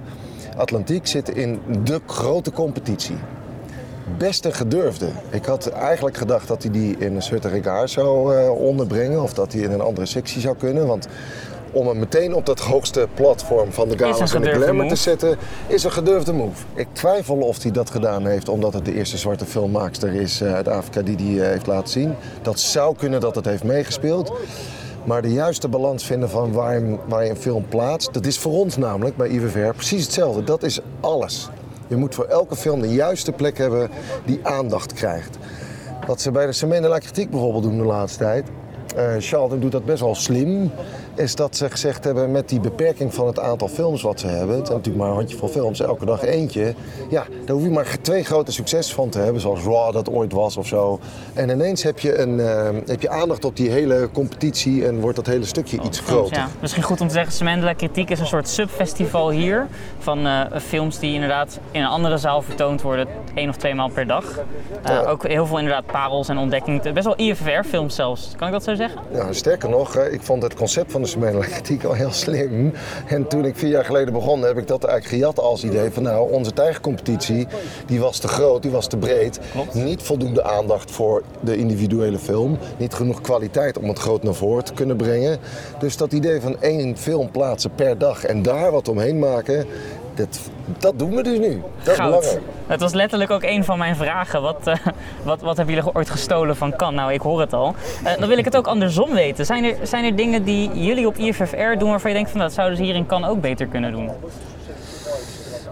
Atlantiek, 0.57 1.07
zit 1.07 1.29
in 1.29 1.61
de 1.85 2.01
grote 2.07 2.53
competitie. 2.53 3.17
Best 4.19 4.47
gedurfde. 4.51 5.09
Ik 5.31 5.45
had 5.45 5.67
eigenlijk 5.67 6.17
gedacht 6.17 6.49
dat 6.49 6.63
hij 6.63 6.73
die 6.73 6.97
in 6.99 7.15
een 7.15 7.23
Sutter 7.23 7.89
zou 7.89 8.37
uh, 8.37 8.51
onderbrengen 8.51 9.23
of 9.23 9.35
dat 9.35 9.53
hij 9.53 9.63
in 9.63 9.71
een 9.71 9.81
andere 9.81 10.07
sectie 10.07 10.41
zou 10.41 10.57
kunnen. 10.57 10.87
Want 10.87 11.09
om 11.73 11.87
hem 11.87 11.99
meteen 11.99 12.35
op 12.35 12.47
dat 12.47 12.61
hoogste 12.61 13.09
platform 13.15 13.73
van 13.73 13.89
de 13.89 13.99
Galas 13.99 14.35
en 14.35 14.43
de 14.43 14.51
Glamour 14.51 14.89
te 14.89 14.97
zetten, 14.97 15.39
is 15.67 15.85
een 15.85 15.93
gedurfde 15.93 16.33
move. 16.33 16.65
Ik 16.75 16.89
twijfel 16.93 17.37
of 17.37 17.63
hij 17.63 17.71
dat 17.71 17.91
gedaan 17.91 18.27
heeft 18.27 18.49
omdat 18.49 18.73
het 18.73 18.85
de 18.85 18.95
eerste 18.95 19.19
zwarte 19.19 19.45
filmmaakster 19.45 20.15
is 20.15 20.43
uh, 20.43 20.55
uit 20.55 20.69
Afrika 20.69 21.03
die 21.03 21.17
die 21.17 21.37
uh, 21.37 21.43
heeft 21.43 21.67
laten 21.67 21.89
zien. 21.89 22.15
Dat 22.43 22.61
zou 22.61 22.97
kunnen 22.97 23.21
dat 23.21 23.35
het 23.35 23.45
heeft 23.45 23.65
meegespeeld. 23.65 24.33
Maar 25.05 25.23
de 25.23 25.33
juiste 25.33 25.69
balans 25.69 26.05
vinden 26.05 26.31
van 26.31 26.53
waar 26.53 26.81
je, 26.81 26.97
waar 27.07 27.25
je 27.25 27.31
een 27.31 27.37
film 27.37 27.69
plaatst, 27.69 28.15
dat 28.15 28.27
is 28.27 28.39
voor 28.39 28.53
ons 28.53 28.77
namelijk 28.77 29.17
bij 29.17 29.29
IWVR 29.29 29.75
precies 29.75 30.05
hetzelfde. 30.05 30.45
Dat 30.45 30.63
is 30.63 30.81
alles. 31.01 31.49
Je 31.87 31.97
moet 31.97 32.15
voor 32.15 32.25
elke 32.25 32.57
film 32.57 32.81
de 32.81 32.93
juiste 32.93 33.33
plek 33.33 33.59
hebben 33.59 33.91
die 34.25 34.41
aandacht 34.43 34.93
krijgt. 34.93 35.39
Wat 36.07 36.21
ze 36.21 36.31
bij 36.31 36.47
de 36.47 36.53
Semaine 36.53 36.89
la 36.89 36.99
Kritiek 36.99 37.31
bijvoorbeeld 37.31 37.63
doen 37.63 37.79
de 37.79 37.85
laatste 37.85 38.19
tijd. 38.19 38.47
Uh, 38.97 39.13
Charlton 39.19 39.61
doet 39.61 39.73
dat 39.73 39.85
best 39.85 40.01
wel 40.01 40.15
slim 40.15 40.71
is 41.21 41.35
dat 41.35 41.57
ze 41.57 41.71
gezegd 41.71 42.05
hebben 42.05 42.31
met 42.31 42.49
die 42.49 42.61
beperking 42.61 43.15
van 43.15 43.27
het 43.27 43.39
aantal 43.39 43.69
films 43.69 44.03
wat 44.03 44.21
ze 44.21 44.27
hebben. 44.27 44.57
Het 44.57 44.67
zijn 44.67 44.79
natuurlijk 44.79 45.05
maar 45.05 45.09
een 45.09 45.19
handjevol 45.19 45.49
films, 45.49 45.81
elke 45.81 46.05
dag 46.05 46.23
eentje. 46.23 46.75
Ja, 47.11 47.25
daar 47.45 47.55
hoef 47.57 47.65
je 47.65 47.71
maar 47.71 47.97
twee 48.01 48.25
grote 48.25 48.53
successen 48.53 48.95
van 48.95 49.09
te 49.09 49.19
hebben, 49.19 49.41
zoals 49.41 49.63
Raw 49.63 49.93
dat 49.93 50.11
ooit 50.11 50.33
was 50.33 50.57
of 50.57 50.67
zo. 50.67 51.01
En 51.35 51.49
ineens 51.49 51.83
heb 51.83 51.99
je, 51.99 52.19
een, 52.19 52.39
uh, 52.39 52.69
heb 52.87 53.03
je 53.03 53.09
aandacht 53.09 53.45
op 53.45 53.57
die 53.57 53.71
hele 53.71 54.09
competitie 54.13 54.87
en 54.87 55.01
wordt 55.01 55.17
dat 55.17 55.27
hele 55.27 55.45
stukje 55.45 55.81
iets 55.83 56.01
groter. 56.01 56.37
Ja. 56.37 56.49
Misschien 56.61 56.83
goed 56.83 57.01
om 57.01 57.07
te 57.07 57.15
zeggen, 57.15 57.33
Semendela 57.33 57.73
Kritiek 57.73 58.11
is 58.11 58.21
een 58.21 58.27
soort 58.27 58.49
subfestival 58.49 59.31
hier. 59.31 59.67
Van 59.99 60.27
uh, 60.27 60.41
films 60.63 60.99
die 60.99 61.15
inderdaad 61.15 61.59
in 61.71 61.81
een 61.81 61.87
andere 61.87 62.19
zaal 62.19 62.43
vertoond 62.43 62.83
worden, 62.83 63.07
één 63.35 63.49
of 63.49 63.57
twee 63.57 63.75
maal 63.75 63.89
per 63.89 64.07
dag. 64.07 64.25
Uh, 64.89 65.09
ook 65.11 65.27
heel 65.27 65.47
veel 65.47 65.59
inderdaad 65.59 65.87
parels 65.87 66.29
en 66.29 66.39
ontdekkingen. 66.39 66.95
Best 66.95 67.07
wel 67.07 67.17
IFR-films 67.17 67.95
zelfs, 67.95 68.33
kan 68.37 68.47
ik 68.47 68.53
dat 68.53 68.65
zo 68.65 68.75
zeggen? 68.75 69.01
Ja, 69.13 69.33
sterker 69.33 69.69
nog, 69.69 69.97
ik 69.97 70.23
vond 70.23 70.43
het 70.43 70.55
concept 70.55 70.93
van 70.93 71.03
de 71.03 71.09
Semendela 71.11 71.45
Kritiek 71.45 71.85
al 71.85 71.93
heel 71.93 72.13
slim. 72.13 72.73
En 73.07 73.29
toen 73.29 73.45
ik 73.45 73.57
vier 73.57 73.71
jaar 73.71 73.85
geleden 73.85 74.13
begon, 74.13 74.43
heb 74.43 74.59
ik 74.59 74.67
dat 74.67 74.85
eigenlijk 74.85 75.23
gejat 75.23 75.39
als 75.39 75.65
idee 75.65 75.91
van 75.91 76.03
nou, 76.03 76.33
onze 76.33 76.53
tijgercompetitie, 76.53 77.47
die 77.87 78.01
was 78.01 78.19
te 78.19 78.29
groot, 78.29 78.63
die 78.63 78.71
was 78.71 78.87
te 78.87 78.97
breed. 78.97 79.41
Klopt. 79.53 79.75
Niet 79.75 80.03
voldoende 80.03 80.43
aandacht 80.43 80.91
voor 80.91 81.23
de 81.41 81.57
individuele 81.57 82.19
film. 82.19 82.59
Niet 82.77 82.95
genoeg 82.95 83.21
kwaliteit 83.21 83.79
om 83.79 83.89
het 83.89 83.99
groot 83.99 84.23
naar 84.23 84.35
voren 84.35 84.65
te 84.65 84.73
kunnen 84.73 84.97
brengen. 84.97 85.39
Dus 85.79 85.97
dat 85.97 86.13
idee 86.13 86.41
van 86.41 86.63
één 86.63 86.97
film 86.97 87.31
plaatsen 87.31 87.75
per 87.75 87.99
dag 87.99 88.25
en 88.25 88.43
daar 88.43 88.71
wat 88.71 88.89
omheen 88.89 89.19
maken, 89.19 89.67
dat, 90.15 90.41
dat, 90.79 90.99
doen 90.99 91.15
we 91.15 91.23
dus 91.23 91.39
nu. 91.39 91.63
Dat 91.83 91.95
Goud. 91.95 92.25
is 92.25 92.37
Het 92.67 92.81
was 92.81 92.93
letterlijk 92.93 93.31
ook 93.31 93.43
een 93.43 93.65
van 93.65 93.79
mijn 93.79 93.97
vragen. 93.97 94.43
Wat, 94.43 94.67
uh, 94.67 94.75
wat, 95.25 95.41
wat 95.41 95.57
hebben 95.57 95.75
jullie 95.75 95.95
ooit 95.95 96.11
gestolen 96.11 96.57
van 96.57 96.77
Kan? 96.77 96.95
Nou, 96.95 97.13
ik 97.13 97.21
hoor 97.21 97.41
het 97.41 97.53
al. 97.53 97.75
Uh, 98.05 98.19
dan 98.19 98.29
wil 98.29 98.39
ik 98.39 98.45
het 98.45 98.57
ook 98.57 98.67
andersom 98.67 99.13
weten. 99.13 99.47
Zijn 99.47 99.65
er, 99.65 99.77
zijn 99.83 100.05
er 100.05 100.17
dingen 100.17 100.45
die 100.45 100.71
jullie 100.73 101.07
op 101.07 101.17
IFFR 101.17 101.79
doen 101.79 101.91
waarvan 101.91 102.11
je 102.11 102.17
denkt 102.17 102.31
van 102.31 102.41
dat 102.41 102.53
zouden 102.53 102.77
ze 102.77 102.83
hier 102.83 102.95
in 102.95 103.07
Kan 103.07 103.25
ook 103.25 103.41
beter 103.41 103.67
kunnen 103.67 103.93
doen? 103.93 104.11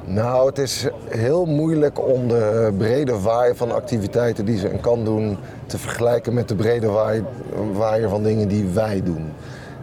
Nou, 0.05 0.47
het 0.47 0.59
is 0.59 0.87
heel 1.09 1.47
moeilijk 1.47 2.09
om 2.09 2.29
de 2.29 2.75
brede 2.79 3.21
waaier 3.21 3.57
van 3.57 3.73
activiteiten 3.73 4.45
die 4.45 4.59
ze 4.59 4.71
in 4.71 4.81
kan 4.81 5.05
doen 5.05 5.39
te 5.67 5.79
vergelijken 5.79 6.35
met 6.35 6.49
de 6.49 6.55
brede 6.55 6.91
waaier 7.73 8.09
van 8.09 8.23
dingen 8.23 8.49
die 8.49 8.65
wij 8.65 9.03
doen. 9.05 9.33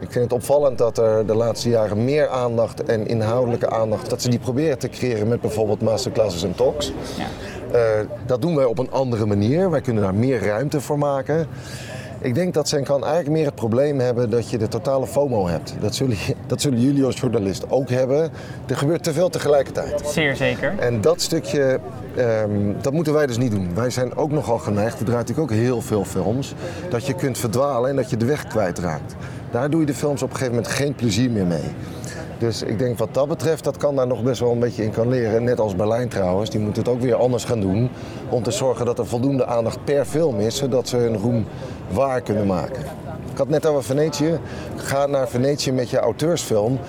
Ik 0.06 0.12
vind 0.12 0.24
het 0.24 0.34
opvallend 0.34 0.78
dat 0.78 0.98
er 0.98 1.26
de 1.26 1.36
laatste 1.36 1.70
jaren 1.70 2.04
meer 2.04 2.28
aandacht 2.28 2.84
en 2.84 3.08
inhoudelijke 3.08 3.70
aandacht, 3.70 4.10
dat 4.10 4.22
ze 4.22 4.30
die 4.30 4.40
proberen 4.40 4.80
te 4.80 4.90
creëren 4.90 5.28
met 5.28 5.42
bijvoorbeeld 5.42 5.82
masterclasses 5.82 6.44
en 6.44 6.56
talks. 6.56 6.94
Ja. 7.18 7.26
Uh, 7.74 8.08
dat 8.26 8.42
doen 8.42 8.56
wij 8.56 8.66
op 8.66 8.78
een 8.78 8.92
andere 8.92 9.26
manier. 9.26 9.70
Wij 9.70 9.82
kunnen 9.82 10.04
daar 10.04 10.16
meer 10.16 10.46
ruimte 10.46 10.82
voor 10.82 10.98
maken. 10.98 11.48
Ik 12.19 12.36
denk 12.36 12.53
dat 12.53 12.69
kan 12.84 13.03
eigenlijk 13.03 13.36
meer 13.36 13.45
het 13.45 13.55
probleem 13.55 14.00
hebben 14.00 14.29
dat 14.29 14.50
je 14.50 14.57
de 14.57 14.67
totale 14.67 15.07
FOMO 15.07 15.48
hebt. 15.48 15.75
Dat 15.79 15.95
zullen, 15.95 16.17
dat 16.48 16.62
zullen 16.62 16.79
jullie 16.79 17.03
als 17.03 17.19
journalist 17.19 17.69
ook 17.69 17.89
hebben. 17.89 18.31
Er 18.67 18.77
gebeurt 18.77 19.03
te 19.03 19.13
veel 19.13 19.29
tegelijkertijd. 19.29 20.01
Zeer 20.05 20.36
zeker. 20.36 20.79
En 20.79 21.01
dat 21.01 21.22
stukje, 21.22 21.79
um, 22.17 22.75
dat 22.81 22.93
moeten 22.93 23.13
wij 23.13 23.25
dus 23.25 23.38
niet 23.38 23.51
doen. 23.51 23.75
Wij 23.75 23.89
zijn 23.89 24.15
ook 24.15 24.31
nogal 24.31 24.57
geneigd, 24.57 25.00
er 25.00 25.05
draait 25.05 25.27
natuurlijk 25.27 25.51
ook 25.51 25.57
heel 25.57 25.81
veel 25.81 26.05
films, 26.05 26.53
dat 26.89 27.05
je 27.05 27.13
kunt 27.13 27.38
verdwalen 27.38 27.89
en 27.89 27.95
dat 27.95 28.10
je 28.10 28.17
de 28.17 28.25
weg 28.25 28.48
kwijtraakt. 28.48 29.15
Daar 29.51 29.69
doe 29.69 29.79
je 29.79 29.86
de 29.86 29.93
films 29.93 30.22
op 30.22 30.29
een 30.29 30.36
gegeven 30.36 30.55
moment 30.55 30.74
geen 30.74 30.95
plezier 30.95 31.31
meer 31.31 31.45
mee. 31.45 31.74
Dus 32.38 32.62
ik 32.62 32.80
denk 32.80 32.98
wat 32.98 33.13
dat 33.13 33.27
betreft, 33.27 33.63
dat 33.63 33.77
kan 33.77 33.96
daar 33.96 34.08
nog 34.08 34.24
best 34.24 34.39
wel 34.39 34.51
een 34.51 34.60
beetje 34.60 34.84
in 34.84 34.92
kan 34.92 35.10
leren. 35.10 35.44
Net 35.44 35.60
als 35.60 35.75
Berlijn 35.75 36.10
trouwens, 36.10 36.50
die 36.50 36.60
moet 36.60 36.75
het 36.75 36.88
ook 36.88 37.01
weer 37.01 37.15
anders 37.15 37.44
gaan 37.44 37.60
doen. 37.60 37.89
Om 38.30 38.44
te 38.44 38.51
zorgen 38.51 38.86
dat 38.86 39.00
er 39.00 39.08
voldoende 39.08 39.46
aandacht 39.46 39.77
per 39.84 40.06
film 40.06 40.39
is, 40.39 40.56
zodat 40.56 40.88
ze 40.88 40.98
hun 40.98 41.18
roem 41.18 41.46
waar 41.92 42.22
kunnen 42.22 42.46
maken. 42.48 42.84
Ik 43.32 43.38
had 43.38 43.50
net 43.50 43.65
over 43.65 43.84
Venetië. 43.84 44.39
Ga 44.75 45.06
naar 45.06 45.27
Venetië 45.27 45.72
met 45.72 45.89
je 45.89 46.00
auteursfilm. 46.00 46.80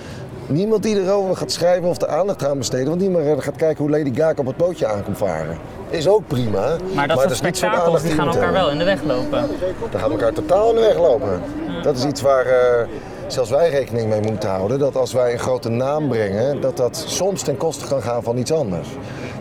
Niemand 0.47 0.83
die 0.83 1.01
erover 1.01 1.35
gaat 1.35 1.51
schrijven 1.51 1.89
of 1.89 1.97
de 1.97 2.07
aandacht 2.07 2.45
aan 2.45 2.57
besteden, 2.57 2.87
want 2.87 3.01
niemand 3.01 3.43
gaat 3.43 3.55
kijken 3.55 3.83
hoe 3.83 3.97
Lady 3.97 4.13
Gaga 4.13 4.33
op 4.35 4.45
het 4.45 4.57
bootje 4.57 4.87
aankomt 4.87 5.17
varen. 5.17 5.57
Is 5.89 6.07
ook 6.07 6.27
prima. 6.27 6.75
Maar 6.93 7.07
dat, 7.07 7.17
maar 7.17 7.25
soort 7.25 7.37
spektakels 7.37 8.01
die 8.01 8.11
gaan 8.11 8.27
elkaar 8.27 8.51
wel 8.51 8.69
in 8.69 8.77
de 8.77 8.83
weg 8.83 9.03
lopen. 9.03 9.47
Dan 9.91 9.99
gaan 9.99 10.11
elkaar 10.11 10.33
totaal 10.33 10.69
in 10.69 10.75
de 10.75 10.81
weg 10.81 10.97
lopen. 10.97 11.41
Dat 11.81 11.97
is 11.97 12.05
iets 12.05 12.21
waar, 12.21 12.45
uh, 12.45 12.87
zelfs 13.27 13.49
wij 13.49 13.69
rekening 13.69 14.09
mee 14.09 14.21
moeten 14.21 14.49
houden 14.49 14.79
dat 14.79 14.95
als 14.95 15.13
wij 15.13 15.33
een 15.33 15.39
grote 15.39 15.69
naam 15.69 16.07
brengen, 16.07 16.61
dat 16.61 16.77
dat 16.77 17.03
soms 17.07 17.41
ten 17.41 17.57
koste 17.57 17.87
kan 17.87 18.01
gaan 18.01 18.23
van 18.23 18.37
iets 18.37 18.51
anders. 18.51 18.87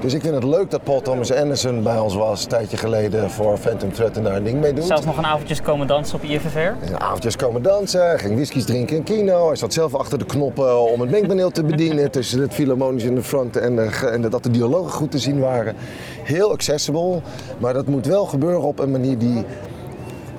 Dus 0.01 0.15
ik 0.15 0.21
vind 0.21 0.35
het 0.35 0.45
leuk 0.45 0.71
dat 0.71 0.83
Paul 0.83 1.01
Thomas 1.01 1.33
Anderson 1.33 1.83
bij 1.83 1.99
ons 1.99 2.15
was 2.15 2.43
een 2.43 2.49
tijdje 2.49 2.77
geleden 2.77 3.31
voor 3.31 3.59
Phantom 3.59 3.93
Thread 3.93 4.17
en 4.17 4.23
daar 4.23 4.37
een 4.37 4.45
ding 4.45 4.61
mee 4.61 4.73
doet. 4.73 4.85
Zelfs 4.85 5.05
nog 5.05 5.17
een 5.17 5.27
avondjes 5.27 5.63
komen 5.63 5.87
dansen 5.87 6.17
op 6.17 6.23
IFFR? 6.23 6.59
En 6.59 7.01
avondjes 7.01 7.37
komen 7.37 7.63
dansen, 7.63 8.19
ging 8.19 8.35
whiskies 8.35 8.65
drinken 8.65 8.97
in 8.97 9.03
kino. 9.03 9.47
Hij 9.47 9.57
zat 9.57 9.73
zelf 9.73 9.95
achter 9.95 10.19
de 10.19 10.25
knoppen 10.25 10.93
om 10.93 11.01
het 11.01 11.11
mengpaneel 11.11 11.51
te 11.51 11.65
bedienen 11.65 12.11
tussen 12.17 12.41
het 12.41 12.55
Philharmonisch 12.55 13.05
in 13.05 13.15
de 13.15 13.23
front 13.23 13.57
en, 13.57 13.77
de, 13.77 14.09
en 14.13 14.31
dat 14.31 14.43
de 14.43 14.51
dialogen 14.51 14.93
goed 14.93 15.11
te 15.11 15.19
zien 15.19 15.41
waren. 15.41 15.75
Heel 16.23 16.51
accessible, 16.53 17.21
maar 17.59 17.73
dat 17.73 17.87
moet 17.87 18.07
wel 18.07 18.25
gebeuren 18.25 18.63
op 18.63 18.79
een 18.79 18.91
manier 18.91 19.19
die 19.19 19.45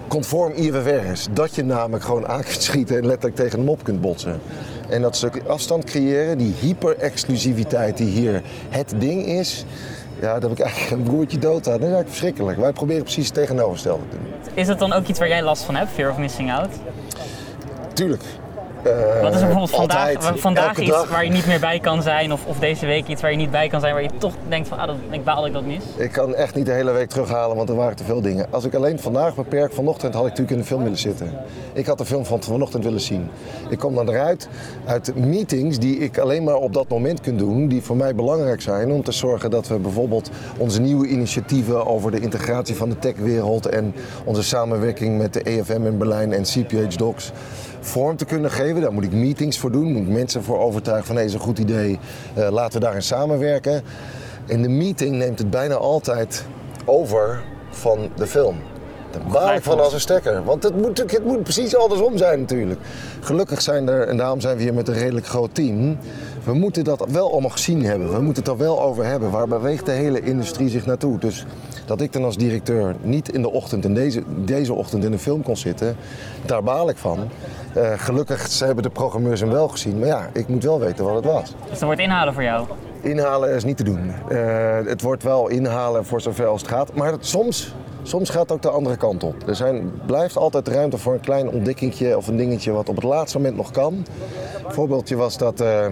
conform 0.07 0.51
IFFR 0.51 1.11
is. 1.11 1.27
Dat 1.31 1.55
je 1.55 1.63
namelijk 1.63 2.03
gewoon 2.03 2.27
aan 2.27 2.43
kunt 2.43 2.61
schieten 2.61 2.97
en 2.97 3.05
letterlijk 3.05 3.35
tegen 3.35 3.59
hem 3.59 3.69
op 3.69 3.83
kunt 3.83 4.01
botsen. 4.01 4.39
En 4.89 5.01
dat 5.01 5.15
stuk 5.15 5.41
afstand 5.47 5.83
creëren, 5.83 6.37
die 6.37 6.53
hyper-exclusiviteit 6.59 7.97
die 7.97 8.07
hier 8.07 8.41
het 8.69 8.93
ding 8.97 9.25
is, 9.25 9.65
ja, 10.19 10.39
daar 10.39 10.49
heb 10.49 10.51
ik 10.51 10.59
eigenlijk 10.59 10.91
een 10.91 11.03
broertje 11.03 11.37
dood 11.37 11.67
aan. 11.67 11.71
Dat 11.71 11.73
is 11.73 11.79
eigenlijk 11.81 12.09
verschrikkelijk. 12.09 12.59
Wij 12.59 12.73
proberen 12.73 13.03
precies 13.03 13.25
het 13.25 13.33
tegenovergestelde 13.33 14.03
te 14.09 14.17
doen. 14.17 14.53
Is 14.53 14.67
het 14.67 14.79
dan 14.79 14.93
ook 14.93 15.07
iets 15.07 15.19
waar 15.19 15.27
jij 15.27 15.43
last 15.43 15.63
van 15.63 15.75
hebt, 15.75 15.91
fear 15.91 16.11
of 16.11 16.17
missing 16.17 16.51
out? 16.51 16.69
Tuurlijk. 17.93 18.23
Wat 19.21 19.33
is 19.33 19.41
er 19.41 19.45
bijvoorbeeld 19.45 19.69
vandaag, 19.69 20.15
altijd, 20.15 20.39
vandaag 20.39 20.77
iets 20.77 20.89
dag. 20.89 21.09
waar 21.09 21.23
je 21.23 21.31
niet 21.31 21.47
meer 21.47 21.59
bij 21.59 21.79
kan 21.79 22.01
zijn? 22.01 22.33
Of, 22.33 22.45
of 22.45 22.59
deze 22.59 22.85
week 22.85 23.07
iets 23.07 23.21
waar 23.21 23.31
je 23.31 23.37
niet 23.37 23.51
bij 23.51 23.67
kan 23.67 23.79
zijn, 23.79 23.93
waar 23.93 24.03
je 24.03 24.09
toch 24.17 24.33
denkt 24.47 24.67
van, 24.67 24.79
ah, 24.79 24.87
dat, 24.87 24.95
ik 25.09 25.23
baal 25.23 25.35
dat 25.35 25.45
ik 25.45 25.53
dat 25.53 25.65
mis? 25.65 25.83
Ik 25.95 26.11
kan 26.11 26.35
echt 26.35 26.55
niet 26.55 26.65
de 26.65 26.71
hele 26.71 26.91
week 26.91 27.09
terughalen, 27.09 27.55
want 27.55 27.69
er 27.69 27.75
waren 27.75 27.95
te 27.95 28.03
veel 28.03 28.21
dingen. 28.21 28.47
Als 28.49 28.65
ik 28.65 28.73
alleen 28.73 28.99
vandaag 28.99 29.35
beperk, 29.35 29.73
vanochtend 29.73 30.13
had 30.13 30.23
ik 30.23 30.29
natuurlijk 30.29 30.57
in 30.57 30.61
de 30.61 30.67
film 30.67 30.83
willen 30.83 30.97
zitten. 30.97 31.33
Ik 31.73 31.85
had 31.85 31.97
de 31.97 32.05
film 32.05 32.25
van 32.25 32.43
vanochtend 32.43 32.83
willen 32.83 33.01
zien. 33.01 33.29
Ik 33.69 33.79
kom 33.79 33.95
dan 33.95 34.09
eruit 34.09 34.49
uit 34.85 35.15
meetings 35.15 35.79
die 35.79 35.97
ik 35.97 36.17
alleen 36.17 36.43
maar 36.43 36.55
op 36.55 36.73
dat 36.73 36.89
moment 36.89 37.21
kan 37.21 37.37
doen, 37.37 37.67
die 37.67 37.81
voor 37.81 37.95
mij 37.95 38.15
belangrijk 38.15 38.61
zijn 38.61 38.91
om 38.91 39.03
te 39.03 39.11
zorgen 39.11 39.51
dat 39.51 39.67
we 39.67 39.77
bijvoorbeeld 39.77 40.29
onze 40.57 40.81
nieuwe 40.81 41.07
initiatieven 41.07 41.85
over 41.85 42.11
de 42.11 42.19
integratie 42.19 42.75
van 42.75 42.89
de 42.89 42.99
techwereld 42.99 43.65
en 43.65 43.93
onze 44.23 44.43
samenwerking 44.43 45.17
met 45.17 45.33
de 45.33 45.41
EFM 45.41 45.85
in 45.85 45.97
Berlijn 45.97 46.33
en 46.33 46.43
CPH 46.43 46.97
Docs 46.97 47.31
vorm 47.79 48.15
te 48.15 48.25
kunnen 48.25 48.51
geven. 48.51 48.81
Daar 48.81 48.93
moet 48.93 49.03
ik 49.03 49.11
meetings 49.11 49.57
voor 49.57 49.71
doen, 49.71 49.91
moet 49.91 50.01
ik 50.01 50.13
mensen 50.13 50.43
voor 50.43 50.59
overtuigen 50.59 51.05
van 51.05 51.15
deze 51.15 51.39
goed 51.39 51.59
idee, 51.59 51.99
eh, 52.33 52.47
laten 52.49 52.79
we 52.79 52.85
daarin 52.85 53.01
samenwerken. 53.01 53.83
In 54.45 54.61
de 54.61 54.69
meeting 54.69 55.15
neemt 55.15 55.39
het 55.39 55.49
bijna 55.49 55.75
altijd 55.75 56.45
over 56.85 57.43
van 57.69 58.09
de 58.15 58.27
film. 58.27 58.55
Daar 59.11 59.21
baal 59.31 59.53
ik 59.53 59.63
van 59.63 59.79
als 59.79 59.93
een 59.93 59.99
stekker. 59.99 60.43
Want 60.43 60.63
het 60.63 60.75
moet, 60.81 60.97
het 60.97 61.25
moet 61.25 61.43
precies 61.43 61.75
andersom 61.75 62.17
zijn 62.17 62.39
natuurlijk. 62.39 62.79
Gelukkig 63.19 63.61
zijn 63.61 63.87
er, 63.87 64.07
en 64.07 64.17
daarom 64.17 64.41
zijn 64.41 64.57
we 64.57 64.63
hier 64.63 64.73
met 64.73 64.87
een 64.87 64.93
redelijk 64.93 65.25
groot 65.25 65.55
team. 65.55 65.97
We 66.43 66.53
moeten 66.53 66.83
dat 66.83 67.05
wel 67.11 67.31
allemaal 67.31 67.49
gezien 67.49 67.83
hebben. 67.85 68.11
We 68.11 68.21
moeten 68.21 68.43
het 68.43 68.51
er 68.51 68.57
wel 68.57 68.81
over 68.81 69.05
hebben. 69.05 69.31
Waar 69.31 69.47
beweegt 69.47 69.85
de 69.85 69.91
hele 69.91 70.21
industrie 70.21 70.69
zich 70.69 70.85
naartoe? 70.85 71.19
Dus 71.19 71.45
dat 71.87 72.01
ik 72.01 72.13
dan 72.13 72.23
als 72.23 72.37
directeur 72.37 72.95
niet 73.01 73.29
in 73.33 73.41
de 73.41 73.51
ochtend, 73.51 73.85
in 73.85 73.93
deze, 73.93 74.23
deze 74.45 74.73
ochtend 74.73 75.03
in 75.03 75.11
een 75.11 75.19
film 75.19 75.43
kon 75.43 75.57
zitten, 75.57 75.95
daar 76.45 76.63
baal 76.63 76.89
ik 76.89 76.97
van. 76.97 77.19
Eh, 77.73 77.91
gelukkig 77.95 78.47
ze 78.47 78.65
hebben 78.65 78.83
de 78.83 78.89
programmeurs 78.89 79.39
hem 79.39 79.49
wel 79.49 79.67
gezien. 79.67 79.99
Maar 79.99 80.07
ja, 80.07 80.29
ik 80.33 80.47
moet 80.47 80.63
wel 80.63 80.79
weten 80.79 81.05
wat 81.05 81.15
het 81.15 81.25
was. 81.25 81.53
Dus 81.69 81.69
dat 81.69 81.81
wordt 81.81 81.99
inhalen 82.01 82.33
voor 82.33 82.43
jou. 82.43 82.65
Inhalen 83.01 83.49
is 83.55 83.63
niet 83.63 83.77
te 83.77 83.83
doen. 83.83 84.11
Eh, 84.29 84.37
het 84.85 85.01
wordt 85.01 85.23
wel 85.23 85.47
inhalen 85.47 86.05
voor 86.05 86.21
zover 86.21 86.45
als 86.45 86.61
het 86.61 86.69
gaat. 86.69 86.93
Maar 86.93 87.11
het- 87.11 87.25
soms, 87.25 87.75
soms 88.03 88.29
gaat 88.29 88.41
het 88.41 88.51
ook 88.51 88.61
de 88.61 88.69
andere 88.69 88.97
kant 88.97 89.23
op. 89.23 89.35
Er 89.47 89.55
zijn, 89.55 89.91
blijft 90.05 90.37
altijd 90.37 90.67
ruimte 90.67 90.97
voor 90.97 91.13
een 91.13 91.19
klein 91.19 91.49
ontdekkingje 91.49 92.17
of 92.17 92.27
een 92.27 92.37
dingetje 92.37 92.71
wat 92.71 92.89
op 92.89 92.95
het 92.95 93.03
laatste 93.03 93.37
moment 93.37 93.55
nog 93.55 93.71
kan. 93.71 93.93
Een 93.93 94.73
voorbeeldje 94.73 95.15
was 95.15 95.37
dat, 95.37 95.59
eh, 95.61 95.85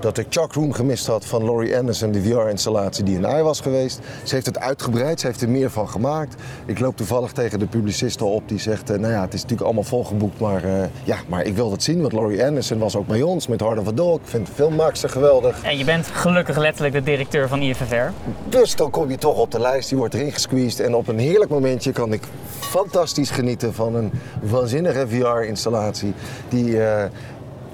dat 0.00 0.18
ik 0.18 0.26
Chuck 0.28 0.52
Room 0.52 0.72
gemist 0.72 1.06
had 1.06 1.24
van 1.26 1.44
Laurie 1.44 1.76
Anderson, 1.76 2.12
de 2.12 2.22
VR-installatie 2.22 3.04
die 3.04 3.16
in 3.16 3.26
AI 3.26 3.42
was 3.42 3.60
geweest. 3.60 4.00
Ze 4.24 4.34
heeft 4.34 4.46
het 4.46 4.58
uitgebreid, 4.58 5.20
ze 5.20 5.26
heeft 5.26 5.40
er 5.40 5.48
meer 5.48 5.70
van 5.70 5.88
gemaakt. 5.88 6.34
Ik 6.66 6.78
loop 6.78 6.96
toevallig 6.96 7.32
tegen 7.32 7.58
de 7.58 7.66
publiciste 7.66 8.24
op 8.24 8.48
die 8.48 8.58
zegt, 8.58 8.90
eh, 8.90 8.98
nou 8.98 9.12
ja, 9.12 9.20
het 9.20 9.34
is 9.34 9.40
natuurlijk 9.40 9.66
allemaal 9.66 9.84
volgeboekt, 9.84 10.40
maar 10.40 10.64
eh, 10.64 10.84
ja, 11.04 11.16
maar 11.26 11.44
ik 11.44 11.54
wil 11.54 11.70
het 11.70 11.82
zien, 11.82 12.00
want 12.00 12.12
Laurie 12.12 12.44
Anderson 12.44 12.78
was 12.78 12.96
ook 12.96 13.06
bij 13.06 13.22
ons 13.22 13.46
met 13.46 13.60
Hard 13.60 13.78
of 13.78 13.88
a 13.88 13.92
Dog. 13.92 14.16
Ik 14.16 14.26
vind 14.26 14.46
de 14.46 14.52
filmmaakster 14.52 15.08
geweldig. 15.08 15.62
En 15.62 15.78
je 15.78 15.84
bent 15.84 16.06
gelukkig 16.06 16.56
letterlijk 16.56 16.94
de 16.94 17.02
directeur 17.02 17.48
van 17.48 17.60
IFFR. 17.60 18.10
Dus 18.48 18.76
dan 18.76 18.90
kom 18.90 19.10
je 19.10 19.18
toch 19.18 19.38
op 19.38 19.50
de 19.50 19.60
lijst, 19.60 19.88
die 19.88 19.98
wordt 19.98 20.14
erin 20.14 20.32
gesqueezed. 20.32 20.86
En 20.86 20.94
op 20.94 21.08
een 21.08 21.18
heerlijk 21.18 21.50
momentje 21.50 21.92
kan 21.92 22.12
ik 22.12 22.22
fantastisch 22.58 23.30
genieten 23.30 23.74
van 23.74 23.94
een 23.94 24.12
waanzinnige 24.42 25.08
VR-installatie. 25.08 26.14
Die, 26.48 26.82
eh, 26.82 27.04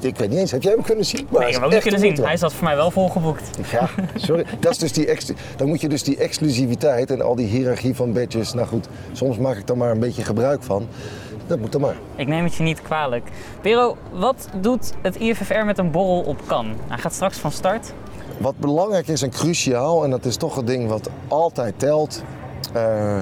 ik 0.06 0.16
weet 0.16 0.28
niet 0.30 0.38
eens, 0.38 0.50
heb 0.50 0.62
jij 0.62 0.72
hem 0.72 0.82
kunnen 0.82 1.04
zien? 1.04 1.26
Maar 1.30 1.40
Nee, 1.40 1.48
ik 1.48 1.54
heb 1.54 1.62
hem 1.62 1.64
ook 1.64 1.84
niet 1.84 1.92
kunnen 1.94 2.16
zien. 2.16 2.24
Hij 2.26 2.36
zat 2.36 2.52
voor 2.52 2.64
mij 2.64 2.76
wel 2.76 2.90
volgeboekt. 2.90 3.50
Ja, 3.70 3.88
sorry. 4.14 4.44
Dat 4.60 4.72
is 4.72 4.78
dus 4.78 4.92
die 4.92 5.06
ex- 5.06 5.32
dan 5.56 5.68
moet 5.68 5.80
je 5.80 5.88
dus 5.88 6.02
die 6.02 6.16
exclusiviteit 6.16 7.10
en 7.10 7.20
al 7.22 7.34
die 7.34 7.46
hiërarchie 7.46 7.94
van 7.94 8.12
badges. 8.12 8.52
Nou 8.52 8.66
goed, 8.66 8.88
soms 9.12 9.38
maak 9.38 9.56
ik 9.56 9.68
er 9.68 9.76
maar 9.76 9.90
een 9.90 10.00
beetje 10.00 10.22
gebruik 10.24 10.62
van. 10.62 10.88
Dat 11.46 11.58
moet 11.58 11.72
dan 11.72 11.80
maar. 11.80 11.96
Ik 12.16 12.26
neem 12.26 12.44
het 12.44 12.54
je 12.54 12.62
niet 12.62 12.82
kwalijk. 12.82 13.28
Pero, 13.60 13.96
wat 14.12 14.48
doet 14.60 14.92
het 15.02 15.16
IFFR 15.16 15.64
met 15.64 15.78
een 15.78 15.90
borrel 15.90 16.20
op 16.20 16.40
kan? 16.46 16.66
Hij 16.88 16.98
gaat 16.98 17.12
straks 17.14 17.38
van 17.38 17.52
start. 17.52 17.92
Wat 18.38 18.56
belangrijk 18.58 19.06
is 19.08 19.22
en 19.22 19.30
cruciaal, 19.30 20.04
en 20.04 20.10
dat 20.10 20.24
is 20.24 20.36
toch 20.36 20.54
het 20.54 20.66
ding 20.66 20.88
wat 20.88 21.10
altijd 21.28 21.78
telt. 21.78 22.22
eh, 22.72 23.20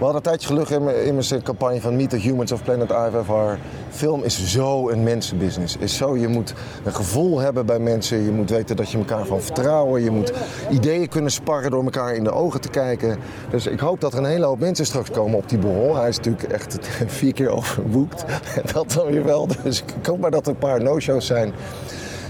we 0.00 0.06
hadden 0.06 0.24
een 0.24 0.30
tijdje 0.30 0.48
geluk 0.48 0.68
in 0.68 1.14
mijn, 1.14 1.42
campagne 1.42 1.80
van 1.80 1.96
Meet 1.96 2.10
the 2.10 2.16
Humans 2.16 2.52
of 2.52 2.62
Planet 2.62 2.90
IFFR. 2.90 3.60
Film 3.90 4.22
is 4.22 4.46
zo 4.46 4.88
een 4.88 5.02
mensenbusiness. 5.02 5.76
Is 5.76 5.96
zo, 5.96 6.16
je 6.16 6.28
moet 6.28 6.54
een 6.84 6.94
gevoel 6.94 7.38
hebben 7.38 7.66
bij 7.66 7.78
mensen. 7.78 8.24
Je 8.24 8.30
moet 8.30 8.50
weten 8.50 8.76
dat 8.76 8.90
je 8.90 8.98
elkaar 8.98 9.26
van 9.26 9.40
vertrouwen. 9.40 10.02
Je 10.02 10.10
moet 10.10 10.32
ideeën 10.70 11.08
kunnen 11.08 11.30
sparren 11.30 11.70
door 11.70 11.84
elkaar 11.84 12.14
in 12.14 12.24
de 12.24 12.30
ogen 12.30 12.60
te 12.60 12.68
kijken. 12.68 13.18
Dus 13.50 13.66
ik 13.66 13.80
hoop 13.80 14.00
dat 14.00 14.12
er 14.12 14.18
een 14.18 14.24
hele 14.24 14.46
hoop 14.46 14.58
mensen 14.58 14.86
straks 14.86 15.10
komen 15.10 15.38
op 15.38 15.48
die 15.48 15.58
borrel. 15.58 15.96
Hij 15.96 16.08
is 16.08 16.16
natuurlijk 16.16 16.52
echt 16.52 16.78
vier 17.18 17.32
keer 17.32 17.48
overboekt. 17.48 18.24
Dat 18.72 18.92
dan 18.92 19.06
weer 19.06 19.24
wel. 19.24 19.48
Dus 19.62 19.82
ik 19.98 20.06
hoop 20.06 20.18
maar 20.18 20.30
dat 20.30 20.46
er 20.46 20.52
een 20.52 20.58
paar 20.58 20.82
no-shows 20.82 21.26
zijn 21.26 21.52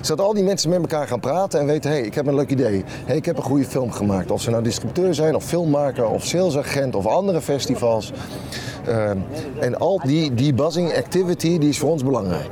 zodat 0.01 0.27
al 0.27 0.35
die 0.35 0.45
mensen 0.45 0.71
met 0.71 0.81
elkaar 0.81 1.07
gaan 1.07 1.21
praten 1.21 1.61
en 1.61 1.67
weten, 1.67 1.91
hé, 1.91 1.97
hey, 1.97 2.07
ik 2.07 2.15
heb 2.15 2.27
een 2.27 2.35
leuk 2.35 2.51
idee. 2.51 2.85
Hey, 3.07 3.17
ik 3.17 3.25
heb 3.25 3.37
een 3.37 3.43
goede 3.43 3.65
film 3.65 3.93
gemaakt. 3.93 4.31
Of 4.31 4.43
ze 4.43 4.51
nou 4.51 4.63
distributeur 4.63 5.15
zijn, 5.15 5.35
of 5.35 5.45
filmmaker, 5.45 6.09
of 6.09 6.25
salesagent, 6.25 6.95
of 6.95 7.07
andere 7.07 7.41
festivals. 7.41 8.13
Ehm, 8.87 9.19
en 9.61 9.79
al 9.79 10.01
die, 10.05 10.35
die 10.35 10.55
buzzing 10.55 10.97
activity, 10.97 11.59
die 11.59 11.69
is 11.69 11.79
voor 11.79 11.91
ons 11.91 12.05
belangrijk. 12.05 12.51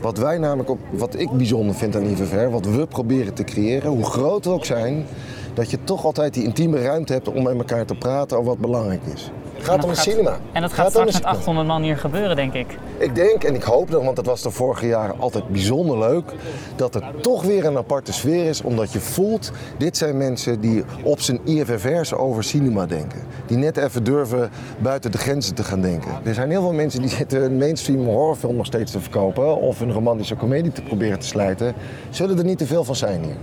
Wat 0.00 0.18
wij 0.18 0.38
namelijk, 0.38 0.70
op, 0.70 0.78
wat 0.90 1.18
ik 1.18 1.30
bijzonder 1.30 1.74
vind 1.74 1.96
aan 1.96 2.04
IVVR, 2.04 2.50
wat 2.50 2.66
we 2.66 2.86
proberen 2.86 3.34
te 3.34 3.44
creëren, 3.44 3.90
hoe 3.90 4.04
groot 4.04 4.44
we 4.44 4.50
ook 4.50 4.64
zijn, 4.64 5.06
dat 5.54 5.70
je 5.70 5.78
toch 5.84 6.04
altijd 6.04 6.34
die 6.34 6.44
intieme 6.44 6.82
ruimte 6.82 7.12
hebt 7.12 7.28
om 7.28 7.42
met 7.42 7.56
elkaar 7.58 7.84
te 7.84 7.94
praten 7.94 8.36
over 8.36 8.48
wat 8.48 8.58
belangrijk 8.58 9.00
is. 9.14 9.30
Het 9.60 9.68
gaat 9.68 9.84
om 9.84 9.90
gaat- 9.90 9.98
cinema. 9.98 10.38
En 10.52 10.62
dat 10.62 10.72
gaat 10.72 10.88
straks 10.90 11.04
met 11.06 11.14
cinema. 11.14 11.32
800 11.36 11.66
man 11.66 11.82
hier 11.82 11.96
gebeuren, 11.96 12.36
denk 12.36 12.52
ik. 12.54 12.78
Ik 12.98 13.14
denk 13.14 13.44
en 13.44 13.54
ik 13.54 13.62
hoop 13.62 13.90
dat, 13.90 14.02
want 14.04 14.16
dat 14.16 14.26
was 14.26 14.42
de 14.42 14.50
vorige 14.50 14.86
jaren 14.86 15.14
altijd 15.20 15.48
bijzonder 15.48 15.98
leuk, 15.98 16.32
dat 16.76 16.94
er 16.94 17.02
toch 17.20 17.42
weer 17.42 17.64
een 17.64 17.76
aparte 17.76 18.12
sfeer 18.12 18.44
is, 18.44 18.62
omdat 18.62 18.92
je 18.92 19.00
voelt, 19.00 19.50
dit 19.78 19.96
zijn 19.96 20.16
mensen 20.16 20.60
die 20.60 20.84
op 21.02 21.20
zijn 21.20 21.40
IFFR's 21.44 22.12
over 22.12 22.44
cinema 22.44 22.86
denken. 22.86 23.20
Die 23.46 23.56
net 23.56 23.76
even 23.76 24.04
durven 24.04 24.50
buiten 24.78 25.10
de 25.12 25.18
grenzen 25.18 25.54
te 25.54 25.64
gaan 25.64 25.80
denken. 25.80 26.10
Er 26.24 26.34
zijn 26.34 26.50
heel 26.50 26.60
veel 26.62 26.72
mensen 26.72 27.00
die 27.00 27.10
zitten 27.20 27.42
een 27.44 27.58
mainstream 27.58 28.04
horrorfilm 28.04 28.56
nog 28.56 28.66
steeds 28.66 28.92
te 28.92 29.00
verkopen 29.00 29.56
of 29.56 29.80
een 29.80 29.92
romantische 29.92 30.34
komedie 30.34 30.72
te 30.72 30.82
proberen 30.82 31.18
te 31.18 31.26
slijten. 31.26 31.74
Zullen 32.10 32.38
er 32.38 32.44
niet 32.44 32.58
te 32.58 32.66
veel 32.66 32.84
van 32.84 32.96
zijn 32.96 33.22
hier. 33.24 33.36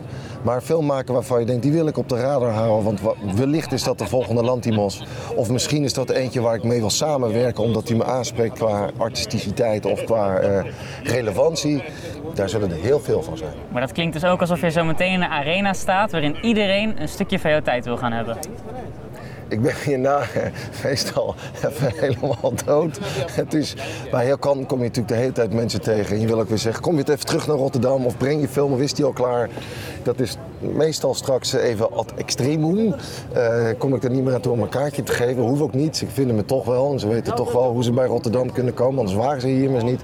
Maar 0.43 0.61
film 0.61 0.85
maken 0.85 1.13
waarvan 1.13 1.39
je 1.39 1.45
denkt, 1.45 1.63
die 1.63 1.71
wil 1.71 1.87
ik 1.87 1.97
op 1.97 2.09
de 2.09 2.15
radar 2.19 2.51
houden, 2.51 2.83
want 2.83 3.01
wa- 3.01 3.13
wellicht 3.35 3.71
is 3.73 3.83
dat 3.83 3.97
de 3.97 4.05
volgende 4.07 4.43
Lantimos. 4.43 5.03
Of 5.35 5.49
misschien 5.49 5.83
is 5.83 5.93
dat 5.93 6.06
eentje 6.09 6.41
waar 6.41 6.55
ik 6.55 6.63
mee 6.63 6.79
wil 6.79 6.89
samenwerken, 6.89 7.63
omdat 7.63 7.87
hij 7.87 7.97
me 7.97 8.03
aanspreekt 8.03 8.57
qua 8.57 8.89
artisticiteit 8.97 9.85
of 9.85 10.03
qua 10.03 10.37
eh, 10.37 10.63
relevantie. 11.03 11.83
Daar 12.33 12.49
zullen 12.49 12.71
er 12.71 12.77
heel 12.77 12.99
veel 12.99 13.23
van 13.23 13.37
zijn. 13.37 13.53
Maar 13.71 13.81
dat 13.81 13.91
klinkt 13.91 14.13
dus 14.13 14.23
ook 14.23 14.41
alsof 14.41 14.61
je 14.61 14.71
zo 14.71 14.83
meteen 14.83 15.11
in 15.13 15.21
een 15.21 15.29
arena 15.29 15.73
staat 15.73 16.11
waarin 16.11 16.35
iedereen 16.41 17.01
een 17.01 17.09
stukje 17.09 17.39
van 17.39 17.51
jouw 17.51 17.61
tijd 17.61 17.85
wil 17.85 17.97
gaan 17.97 18.11
hebben. 18.11 18.37
Ik 19.47 19.61
ben 19.61 19.73
hierna 19.85 20.21
meestal 20.83 21.35
even 21.55 21.91
helemaal 21.95 22.53
dood. 22.65 22.99
Het 23.31 23.53
is, 23.53 23.75
bij 24.11 24.25
heel 24.25 24.37
kan 24.37 24.65
kom 24.65 24.77
je 24.77 24.83
natuurlijk 24.83 25.13
de 25.13 25.19
hele 25.19 25.31
tijd 25.31 25.53
mensen 25.53 25.81
tegen. 25.81 26.15
En 26.15 26.21
je 26.21 26.27
wil 26.27 26.39
ook 26.39 26.49
weer 26.49 26.57
zeggen, 26.57 26.81
kom 26.81 26.93
je 26.93 26.99
het 26.99 27.09
even 27.09 27.25
terug 27.25 27.47
naar 27.47 27.57
Rotterdam 27.57 28.05
of 28.05 28.17
breng 28.17 28.41
je 28.41 28.47
film 28.47 28.73
of 28.73 28.79
is 28.79 28.93
die 28.93 29.05
al 29.05 29.11
klaar? 29.11 29.49
Dat 30.03 30.19
is 30.19 30.37
meestal 30.59 31.13
straks 31.13 31.53
even 31.53 31.91
ad 31.91 32.13
extremum. 32.17 32.95
Eh, 33.33 33.67
kom 33.77 33.95
ik 33.95 34.03
er 34.03 34.09
niet 34.09 34.23
meer 34.23 34.33
aan 34.33 34.45
om 34.45 34.61
een 34.61 34.69
kaartje 34.69 35.03
te 35.03 35.11
geven. 35.11 35.43
Hoef 35.43 35.61
ook 35.61 35.73
niet. 35.73 35.97
Ze 35.97 36.07
vinden 36.07 36.35
me 36.35 36.45
toch 36.45 36.65
wel 36.65 36.91
en 36.91 36.99
ze 36.99 37.07
weten 37.07 37.35
toch 37.35 37.51
wel 37.51 37.71
hoe 37.71 37.83
ze 37.83 37.91
bij 37.91 38.05
Rotterdam 38.05 38.51
kunnen 38.51 38.73
komen. 38.73 38.99
Anders 38.99 39.17
waren 39.17 39.41
ze 39.41 39.47
hier 39.47 39.63
immers 39.63 39.83
niet. 39.83 40.01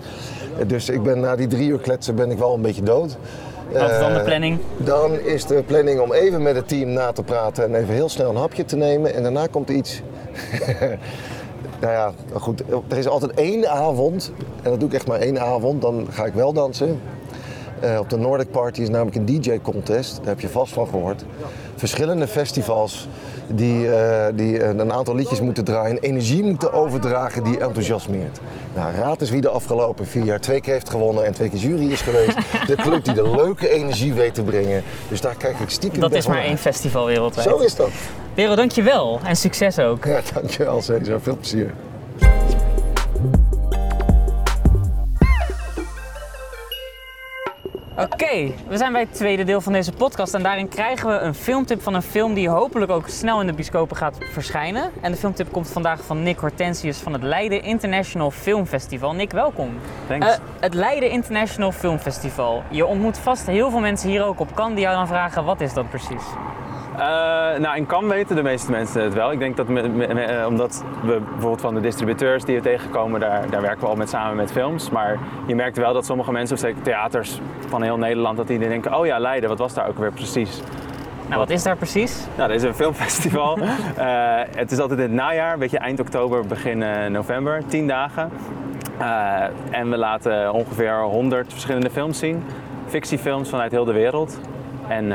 Dus 0.67 0.89
ik 0.89 1.03
ben 1.03 1.19
na 1.19 1.35
die 1.35 1.47
drie 1.47 1.69
uur 1.69 1.79
kletsen 1.79 2.15
ben 2.15 2.31
ik 2.31 2.37
wel 2.37 2.53
een 2.53 2.61
beetje 2.61 2.83
dood. 2.83 3.17
Wat 3.73 3.91
is 3.91 3.99
dan 3.99 4.13
de 4.13 4.19
Eh, 4.19 4.25
planning? 4.25 4.59
dan 4.77 5.19
is 5.19 5.45
de 5.45 5.63
planning 5.63 5.99
om 5.99 6.13
even 6.13 6.41
met 6.41 6.55
het 6.55 6.67
team 6.67 6.89
na 6.89 7.11
te 7.11 7.23
praten 7.23 7.63
en 7.63 7.75
even 7.75 7.93
heel 7.93 8.09
snel 8.09 8.29
een 8.29 8.35
hapje 8.35 8.65
te 8.65 8.75
nemen. 8.75 9.13
En 9.13 9.23
daarna 9.23 9.47
komt 9.47 9.69
iets. 9.69 10.01
Nou 11.79 11.95
ja, 11.95 12.11
goed. 12.33 12.63
Er 12.89 12.97
is 12.97 13.07
altijd 13.07 13.33
één 13.33 13.69
avond, 13.69 14.31
en 14.63 14.69
dat 14.69 14.79
doe 14.79 14.89
ik 14.89 14.95
echt 14.95 15.07
maar 15.07 15.19
één 15.19 15.39
avond, 15.41 15.81
dan 15.81 16.07
ga 16.11 16.25
ik 16.25 16.33
wel 16.33 16.53
dansen. 16.53 17.01
Eh, 17.79 17.99
op 17.99 18.09
de 18.09 18.17
Nordic 18.17 18.51
Party 18.51 18.81
is 18.81 18.89
namelijk 18.89 19.15
een 19.15 19.25
DJ-contest, 19.25 20.17
daar 20.17 20.25
heb 20.27 20.39
je 20.39 20.49
vast 20.49 20.73
van 20.73 20.87
gehoord. 20.87 21.25
Verschillende 21.75 22.27
festivals 22.27 23.07
die, 23.47 23.91
eh, 23.91 24.25
die 24.35 24.59
eh, 24.59 24.67
een 24.67 24.93
aantal 24.93 25.15
liedjes 25.15 25.41
moeten 25.41 25.63
draaien, 25.63 25.97
energie 25.97 26.43
moeten 26.43 26.73
overdragen 26.73 27.43
die 27.43 27.59
enthousiasmeert. 27.59 28.39
Nou, 28.75 28.95
raad 28.95 29.21
eens 29.21 29.29
wie 29.29 29.41
de 29.41 29.49
afgelopen 29.49 30.07
vier 30.07 30.23
jaar 30.23 30.39
twee 30.39 30.61
keer 30.61 30.73
heeft 30.73 30.89
gewonnen 30.89 31.25
en 31.25 31.33
twee 31.33 31.49
keer 31.49 31.59
jury 31.59 31.91
is 31.91 32.01
geweest. 32.01 32.37
De 32.67 32.75
club 32.75 33.05
die 33.05 33.13
de 33.13 33.29
leuke 33.35 33.69
energie 33.69 34.13
weet 34.13 34.33
te 34.33 34.43
brengen. 34.43 34.83
Dus 35.09 35.21
daar 35.21 35.35
kijk 35.35 35.59
ik 35.59 35.69
stiekem 35.69 35.99
Dat 35.99 36.13
is 36.13 36.27
maar 36.27 36.43
één 36.43 36.57
festival 36.57 37.05
wereldwijd. 37.05 37.47
Zo 37.47 37.57
is 37.57 37.75
dat. 37.75 37.89
Vero, 38.33 38.55
dankjewel. 38.55 39.19
En 39.23 39.35
succes 39.35 39.79
ook. 39.79 40.05
Ja, 40.05 40.19
dankjewel 40.33 40.81
Cesar. 40.81 41.21
Veel 41.21 41.37
plezier. 41.37 41.73
Oké, 48.03 48.53
we 48.67 48.77
zijn 48.77 48.91
bij 48.91 49.01
het 49.01 49.13
tweede 49.13 49.43
deel 49.43 49.61
van 49.61 49.73
deze 49.73 49.91
podcast 49.91 50.33
en 50.33 50.43
daarin 50.43 50.67
krijgen 50.67 51.09
we 51.09 51.19
een 51.19 51.33
filmtip 51.33 51.81
van 51.81 51.93
een 51.93 52.01
film 52.01 52.33
die 52.33 52.49
hopelijk 52.49 52.91
ook 52.91 53.07
snel 53.07 53.41
in 53.41 53.47
de 53.47 53.53
bioscopen 53.53 53.97
gaat 53.97 54.17
verschijnen. 54.19 54.91
En 55.01 55.11
de 55.11 55.17
filmtip 55.17 55.51
komt 55.51 55.69
vandaag 55.69 56.03
van 56.03 56.23
Nick 56.23 56.37
Hortensius 56.39 56.97
van 56.97 57.13
het 57.13 57.23
Leiden 57.23 57.63
International 57.63 58.31
Film 58.31 58.65
Festival. 58.65 59.13
Nick, 59.13 59.31
welkom. 59.31 59.77
Thanks. 60.07 60.27
Eh, 60.27 60.33
het 60.59 60.73
Leiden 60.73 61.09
International 61.09 61.71
Film 61.71 61.99
Festival. 61.99 62.63
Je 62.69 62.85
ontmoet 62.85 63.17
vast 63.17 63.45
heel 63.45 63.69
veel 63.69 63.79
mensen 63.79 64.09
hier 64.09 64.25
ook 64.25 64.39
op 64.39 64.53
Cannes 64.53 64.75
die 64.75 64.83
jou 64.83 64.95
dan 64.95 65.07
vragen, 65.07 65.43
wat 65.43 65.61
is 65.61 65.73
dat 65.73 65.89
precies? 65.89 66.23
Eh, 66.97 66.99
nou, 67.59 67.75
in 67.75 67.85
Cannes 67.85 68.11
weten 68.13 68.35
de 68.35 68.43
meeste 68.43 68.71
mensen 68.71 69.01
het 69.03 69.13
wel. 69.13 69.31
Ik 69.31 69.39
denk 69.39 69.57
dat 69.57 69.67
me- 69.67 69.87
me- 69.87 70.13
me- 70.13 70.21
eh, 70.21 70.45
omdat 70.47 70.83
we 71.01 71.19
bijvoorbeeld 71.29 71.61
van 71.61 71.73
de 71.73 71.79
distributeurs 71.81 72.43
die 72.45 72.55
we 72.55 72.61
tegenkomen, 72.61 73.19
daar, 73.19 73.49
daar 73.49 73.61
werken 73.61 73.79
we 73.81 73.85
al 73.87 73.95
met 73.95 74.09
samen 74.09 74.35
met 74.35 74.51
films. 74.51 74.89
Maar 74.89 75.17
je 75.45 75.55
merkt 75.55 75.77
wel 75.77 75.93
dat 75.93 76.05
sommige 76.05 76.31
mensen, 76.31 76.55
of 76.55 76.61
zeker 76.61 76.81
theaters 76.81 77.39
van 77.67 77.81
heel 77.81 77.97
Nederland, 77.97 78.37
dat 78.37 78.47
die 78.47 78.59
denken, 78.59 78.97
oh 78.99 79.05
ja, 79.05 79.19
Leiden, 79.19 79.49
wat 79.49 79.57
was 79.59 79.73
daar 79.73 79.87
ook 79.87 79.97
weer 79.97 80.11
precies? 80.11 80.61
Nou, 81.27 81.39
wat 81.39 81.49
is 81.49 81.63
daar 81.63 81.75
precies? 81.75 82.25
Nou, 82.37 82.47
dit 82.51 82.57
is 82.61 82.67
een 82.67 82.73
filmfestival. 82.75 83.57
Eh, 83.97 84.05
het 84.55 84.71
is 84.71 84.79
altijd 84.79 84.99
in 84.99 85.05
het 85.05 85.13
najaar, 85.13 85.53
een 85.53 85.59
beetje 85.59 85.77
eind 85.77 85.99
oktober, 85.99 86.45
begin 86.45 86.83
november, 87.11 87.65
tien 87.67 87.87
dagen. 87.87 88.29
En 89.71 89.89
we 89.89 89.97
laten 89.97 90.53
ongeveer 90.53 91.01
100 91.01 91.51
verschillende 91.51 91.89
films 91.89 92.19
zien, 92.19 92.43
fictiefilms 92.87 93.49
vanuit 93.49 93.71
heel 93.71 93.85
de 93.85 93.93
wereld. 93.93 94.39
En 94.87 95.11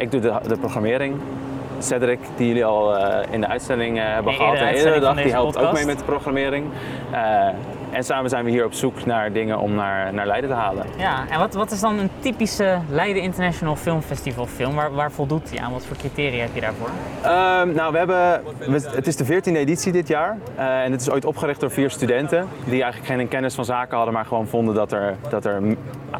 ik 0.00 0.10
doe 0.10 0.20
de, 0.20 0.34
de 0.48 0.56
programmering. 0.56 1.16
Cedric, 1.78 2.18
die 2.36 2.46
jullie 2.46 2.64
al 2.64 2.96
eh, 2.96 3.32
in 3.32 3.40
de 3.40 3.46
uitzending 3.46 3.98
eh, 3.98 4.04
hebben 4.04 4.32
gehad, 4.32 4.58
de 4.58 4.64
en 4.64 4.74
eerder 4.74 5.00
dag, 5.00 5.22
die 5.22 5.32
helpt 5.32 5.58
ook 5.58 5.72
mee 5.72 5.84
met 5.84 5.98
de 5.98 6.04
programmering. 6.04 6.66
Eh, 7.10 7.48
en 7.92 8.04
samen 8.04 8.30
zijn 8.30 8.44
we 8.44 8.50
hier 8.50 8.64
op 8.64 8.72
zoek 8.72 9.04
naar 9.04 9.32
dingen 9.32 9.58
om 9.58 9.74
naar, 9.74 10.14
naar 10.14 10.26
Leiden 10.26 10.50
te 10.50 10.56
halen. 10.56 10.86
Ja, 10.98 11.24
en 11.30 11.38
wat, 11.38 11.54
wat 11.54 11.70
is 11.70 11.80
dan 11.80 11.98
een 11.98 12.10
typische 12.18 12.78
Leiden 12.88 13.22
International 13.22 13.76
Film 13.76 14.02
Festival 14.02 14.46
film? 14.46 14.74
Waar, 14.74 14.92
waar 14.92 15.10
voldoet 15.12 15.50
die 15.50 15.62
aan? 15.62 15.72
Wat 15.72 15.86
voor 15.86 15.96
criteria 15.96 16.40
heb 16.42 16.54
je 16.54 16.60
daarvoor? 16.60 16.88
Ehm, 17.22 17.72
nou, 17.74 17.92
we 17.92 17.98
hebben, 17.98 18.42
we- 18.58 18.90
het 18.94 19.06
is 19.06 19.16
de 19.16 19.24
14e 19.24 19.56
editie 19.58 19.92
dit 19.92 20.08
jaar. 20.08 20.38
Eh, 20.56 20.82
en 20.82 20.92
het 20.92 21.00
is 21.00 21.10
ooit 21.10 21.24
opgericht 21.24 21.60
door 21.60 21.70
vier 21.70 21.90
studenten. 21.90 22.48
Die 22.64 22.82
eigenlijk 22.82 23.12
geen 23.12 23.28
kennis 23.28 23.54
van 23.54 23.64
zaken 23.64 23.96
hadden, 23.96 24.14
maar 24.14 24.24
gewoon 24.24 24.46
vonden 24.46 24.74
dat 24.74 24.92
er, 24.92 25.14
dat 25.28 25.44
er 25.44 25.62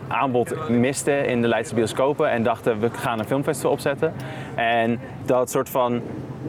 aanbod 0.08 0.68
miste 0.68 1.26
in 1.26 1.42
de 1.42 1.48
Leidse 1.48 1.74
bioscopen. 1.74 2.30
En 2.30 2.42
dachten, 2.42 2.80
we 2.80 2.90
gaan 2.92 3.18
een 3.18 3.24
filmfestival 3.26 3.70
opzetten. 3.72 4.12
En 4.54 5.00
dat 5.24 5.50
soort 5.50 5.68
van 5.68 6.00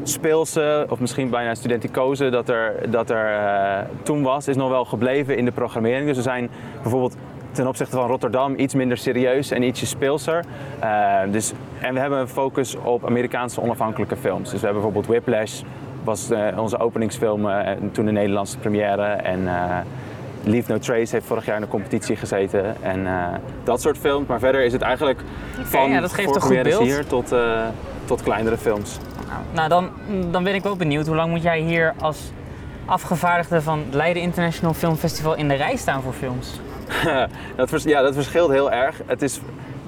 speelse, 0.03 0.85
of 0.89 0.99
misschien 0.99 1.29
bijna 1.29 1.55
studenticose, 1.55 2.29
dat 2.29 2.49
er, 2.49 2.91
dat 2.91 3.09
er 3.09 3.33
eh, 3.33 3.85
toen 4.03 4.21
was, 4.23 4.47
is 4.47 4.55
nog 4.55 4.69
wel 4.69 4.85
gebleven 4.85 5.37
in 5.37 5.45
de 5.45 5.51
programmering. 5.51 6.07
Dus 6.07 6.15
we 6.15 6.21
zijn 6.23 6.49
bijvoorbeeld 6.81 7.15
ten 7.51 7.67
opzichte 7.67 7.95
van 7.95 8.07
Rotterdam 8.07 8.55
iets 8.55 8.73
minder 8.73 8.97
serieus 8.97 9.51
en 9.51 9.63
ietsje 9.63 9.85
speelser. 9.85 10.43
Eh, 10.79 11.19
dus, 11.31 11.53
en 11.79 11.93
we 11.93 11.99
hebben 11.99 12.19
een 12.19 12.27
focus 12.27 12.75
op 12.83 13.05
Amerikaanse 13.05 13.61
onafhankelijke 13.61 14.15
films. 14.15 14.49
Dus 14.49 14.59
we 14.59 14.65
hebben 14.65 14.83
bijvoorbeeld 14.83 15.07
Whiplash, 15.07 15.61
was 16.03 16.29
eh, 16.29 16.47
onze 16.57 16.79
openingsfilm 16.79 17.49
en 17.49 17.91
toen 17.91 18.05
de 18.05 18.11
Nederlandse 18.11 18.57
première. 18.57 19.03
En 19.03 19.49
Leave 20.43 20.71
No 20.71 20.77
Trace 20.77 21.15
heeft 21.15 21.25
vorig 21.25 21.45
jaar 21.45 21.55
in 21.55 21.61
de 21.61 21.67
competitie 21.67 22.15
gezeten. 22.15 22.75
En 22.81 23.07
dat 23.63 23.81
soort 23.81 23.97
films. 23.97 24.27
Maar 24.27 24.39
verder 24.39 24.63
is 24.63 24.73
het 24.73 24.81
eigenlijk 24.81 25.19
van 25.63 25.89
ja, 25.89 25.99
dat 25.99 26.13
geeft 26.13 26.35
een 26.35 26.41
goed 26.41 26.41
voorpremières 26.41 26.77
beeld. 26.77 26.89
hier 26.89 27.07
tot, 27.07 27.35
tot 28.05 28.23
kleinere 28.23 28.57
films. 28.57 28.99
Nou, 29.51 29.69
dan, 29.69 29.89
dan 30.31 30.43
ben 30.43 30.55
ik 30.55 30.63
wel 30.63 30.75
benieuwd. 30.75 31.07
Hoe 31.07 31.15
lang 31.15 31.31
moet 31.31 31.41
jij 31.41 31.59
hier 31.59 31.93
als 31.99 32.31
afgevaardigde 32.85 33.61
van 33.61 33.79
het 33.79 33.93
Leiden 33.93 34.21
International 34.21 34.73
Film 34.73 34.95
Festival 34.95 35.35
in 35.35 35.47
de 35.47 35.53
rij 35.53 35.75
staan 35.75 36.01
voor 36.01 36.13
films? 36.13 36.59
dat, 37.55 37.69
vers- 37.69 37.83
ja, 37.83 38.01
dat 38.01 38.13
verschilt 38.13 38.51
heel 38.51 38.71
erg. 38.71 39.01
Het 39.05 39.21
is, 39.21 39.39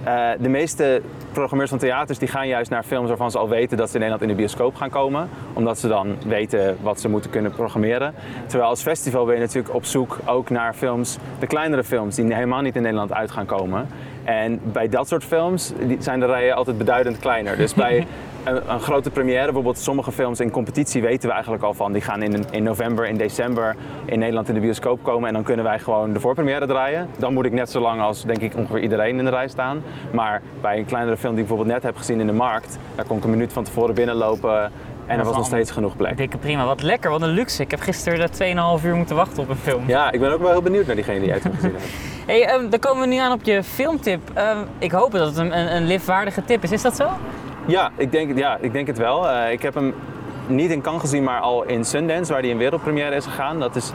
eh, 0.03 0.29
de 0.39 0.49
meeste 0.49 1.01
programmeurs 1.31 1.69
van 1.69 1.79
theaters 1.79 2.17
die 2.19 2.27
gaan 2.27 2.47
juist 2.47 2.69
naar 2.69 2.83
films 2.83 3.07
waarvan 3.07 3.31
ze 3.31 3.37
al 3.37 3.49
weten 3.49 3.77
dat 3.77 3.87
ze 3.87 3.93
in 3.93 3.99
Nederland 3.99 4.29
in 4.29 4.35
de 4.35 4.41
bioscoop 4.41 4.75
gaan 4.75 4.89
komen. 4.89 5.29
Omdat 5.53 5.79
ze 5.79 5.87
dan 5.87 6.15
weten 6.25 6.77
wat 6.81 6.99
ze 6.99 7.09
moeten 7.09 7.29
kunnen 7.29 7.51
programmeren. 7.51 8.13
Terwijl 8.47 8.69
als 8.69 8.81
festival 8.81 9.25
ben 9.25 9.33
je 9.35 9.41
natuurlijk 9.41 9.73
op 9.73 9.85
zoek 9.85 10.19
ook 10.25 10.49
naar 10.49 10.73
films, 10.73 11.17
de 11.39 11.47
kleinere 11.47 11.83
films 11.83 12.15
die 12.15 12.33
helemaal 12.33 12.61
niet 12.61 12.75
in 12.75 12.81
Nederland 12.81 13.13
uit 13.13 13.31
gaan 13.31 13.45
komen. 13.45 13.87
En 14.23 14.59
bij 14.63 14.89
dat 14.89 15.07
soort 15.07 15.23
films 15.23 15.71
die 15.87 15.97
zijn 15.99 16.19
de 16.19 16.25
rijen 16.25 16.55
altijd 16.55 16.77
beduidend 16.77 17.19
kleiner. 17.19 17.57
Dus 17.57 17.73
bij 17.73 18.07
een, 18.43 18.69
een 18.69 18.79
grote 18.79 19.09
première, 19.09 19.43
bijvoorbeeld 19.43 19.77
sommige 19.77 20.11
films 20.11 20.39
in 20.39 20.51
competitie 20.51 21.01
weten 21.01 21.27
we 21.27 21.33
eigenlijk 21.33 21.63
al 21.63 21.73
van. 21.73 21.91
Die 21.91 22.01
gaan 22.01 22.21
in, 22.21 22.45
in 22.51 22.63
november, 22.63 23.07
in 23.07 23.17
december 23.17 23.75
in 24.05 24.19
Nederland 24.19 24.47
in 24.47 24.53
de 24.53 24.59
bioscoop 24.59 25.03
komen. 25.03 25.27
En 25.27 25.33
dan 25.33 25.43
kunnen 25.43 25.65
wij 25.65 25.79
gewoon 25.79 26.13
de 26.13 26.19
voorpremière 26.19 26.67
draaien. 26.67 27.09
Dan 27.17 27.33
moet 27.33 27.45
ik 27.45 27.51
net 27.51 27.69
zo 27.69 27.79
lang 27.79 28.01
als 28.01 28.23
denk 28.25 28.39
ik 28.39 28.55
ongeveer 28.55 28.81
iedereen 28.81 29.17
in 29.17 29.23
de 29.25 29.29
rij 29.29 29.47
staan. 29.47 29.83
Maar 30.11 30.41
bij 30.61 30.77
een 30.77 30.85
kleinere 30.85 31.17
film 31.17 31.33
die 31.33 31.43
ik 31.43 31.47
bijvoorbeeld 31.47 31.75
net 31.75 31.83
heb 31.83 31.97
gezien 31.97 32.19
in 32.19 32.27
de 32.27 32.33
markt, 32.33 32.77
daar 32.95 33.05
kon 33.05 33.17
ik 33.17 33.23
een 33.23 33.29
minuut 33.29 33.53
van 33.53 33.63
tevoren 33.63 33.95
binnenlopen. 33.95 34.71
En 35.05 35.19
er 35.19 35.25
was 35.25 35.35
nog 35.35 35.45
steeds 35.45 35.71
genoeg 35.71 35.95
plek. 35.95 36.17
Dikke 36.17 36.37
prima, 36.37 36.65
wat 36.65 36.81
lekker, 36.81 37.09
wat 37.09 37.21
een 37.21 37.29
luxe. 37.29 37.61
Ik 37.61 37.71
heb 37.71 37.79
gisteren 37.79 38.29
2,5 38.79 38.85
uur 38.85 38.95
moeten 38.95 39.15
wachten 39.15 39.43
op 39.43 39.49
een 39.49 39.55
film. 39.55 39.83
Ja, 39.87 40.11
ik 40.11 40.19
ben 40.19 40.33
ook 40.33 40.41
wel 40.41 40.51
heel 40.51 40.61
benieuwd 40.61 40.85
naar 40.85 40.95
diegene 40.95 41.19
die 41.19 41.27
jij 41.27 41.39
toen 41.39 41.53
gezien 41.53 41.71
hebt. 41.71 41.83
Hey, 42.25 42.45
ehm, 42.45 42.69
dan 42.69 42.79
komen 42.79 43.01
we 43.01 43.07
nu 43.07 43.17
aan 43.17 43.31
op 43.31 43.43
je 43.43 43.63
filmtip. 43.63 44.21
Ehm, 44.33 44.57
ik 44.79 44.91
hoop 44.91 45.11
dat 45.11 45.27
het 45.27 45.37
een, 45.37 45.57
een, 45.57 45.75
een 45.75 45.85
liftwaardige 45.85 46.45
tip 46.45 46.63
is. 46.63 46.71
Is 46.71 46.81
dat 46.81 46.95
zo? 46.95 47.09
Ja, 47.65 47.91
ik 47.97 48.11
denk, 48.11 48.37
ja, 48.37 48.57
ik 48.61 48.73
denk 48.73 48.87
het 48.87 48.97
wel. 48.97 49.29
Eh, 49.29 49.51
ik 49.51 49.61
heb 49.61 49.73
hem 49.73 49.93
niet 50.47 50.71
in 50.71 50.81
Cannes 50.81 51.01
gezien, 51.01 51.23
maar 51.23 51.39
al 51.39 51.63
in 51.63 51.85
Sundance, 51.85 52.31
waar 52.31 52.41
hij 52.41 52.49
in 52.49 52.57
wereldpremière 52.57 53.15
is 53.15 53.25
gegaan. 53.25 53.59
Dat 53.59 53.75
is 53.75 53.91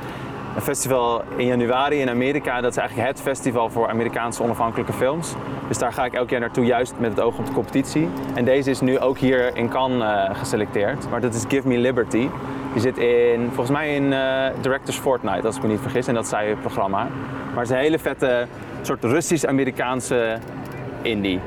een 0.54 0.62
festival 0.62 1.22
in 1.36 1.46
januari 1.46 2.00
in 2.00 2.08
Amerika. 2.08 2.60
Dat 2.60 2.70
is 2.70 2.76
eigenlijk 2.76 3.08
het 3.08 3.20
festival 3.20 3.70
voor 3.70 3.88
Amerikaanse 3.88 4.42
onafhankelijke 4.42 4.92
films. 4.92 5.34
Dus 5.68 5.78
daar 5.78 5.92
ga 5.92 6.04
ik 6.04 6.12
elk 6.12 6.30
jaar 6.30 6.40
naartoe, 6.40 6.64
juist 6.64 6.94
met 6.98 7.10
het 7.10 7.20
oog 7.20 7.38
op 7.38 7.46
de 7.46 7.52
competitie. 7.52 8.08
En 8.34 8.44
deze 8.44 8.70
is 8.70 8.80
nu 8.80 8.98
ook 8.98 9.18
hier 9.18 9.56
in 9.56 9.68
Cannes 9.68 10.02
eh, 10.02 10.38
geselecteerd. 10.38 11.10
Maar 11.10 11.20
dat 11.20 11.34
is 11.34 11.44
Give 11.48 11.68
Me 11.68 11.78
Liberty. 11.78 12.28
Die 12.72 12.80
zit 12.80 12.98
in, 12.98 13.46
volgens 13.46 13.70
mij 13.70 13.94
in 13.94 14.12
eh, 14.12 14.46
Directors 14.60 14.96
Fortnite, 14.96 15.46
als 15.46 15.56
ik 15.56 15.62
me 15.62 15.68
niet 15.68 15.80
vergis. 15.80 16.06
En 16.06 16.14
dat 16.14 16.22
is 16.22 16.28
zijn 16.28 16.60
programma. 16.60 16.98
Maar 17.54 17.62
het 17.62 17.70
is 17.70 17.70
een 17.70 17.82
hele 17.82 17.98
vette 17.98 18.46
soort 18.82 19.04
Russisch-Amerikaanse 19.04 20.38
indie. 21.02 21.40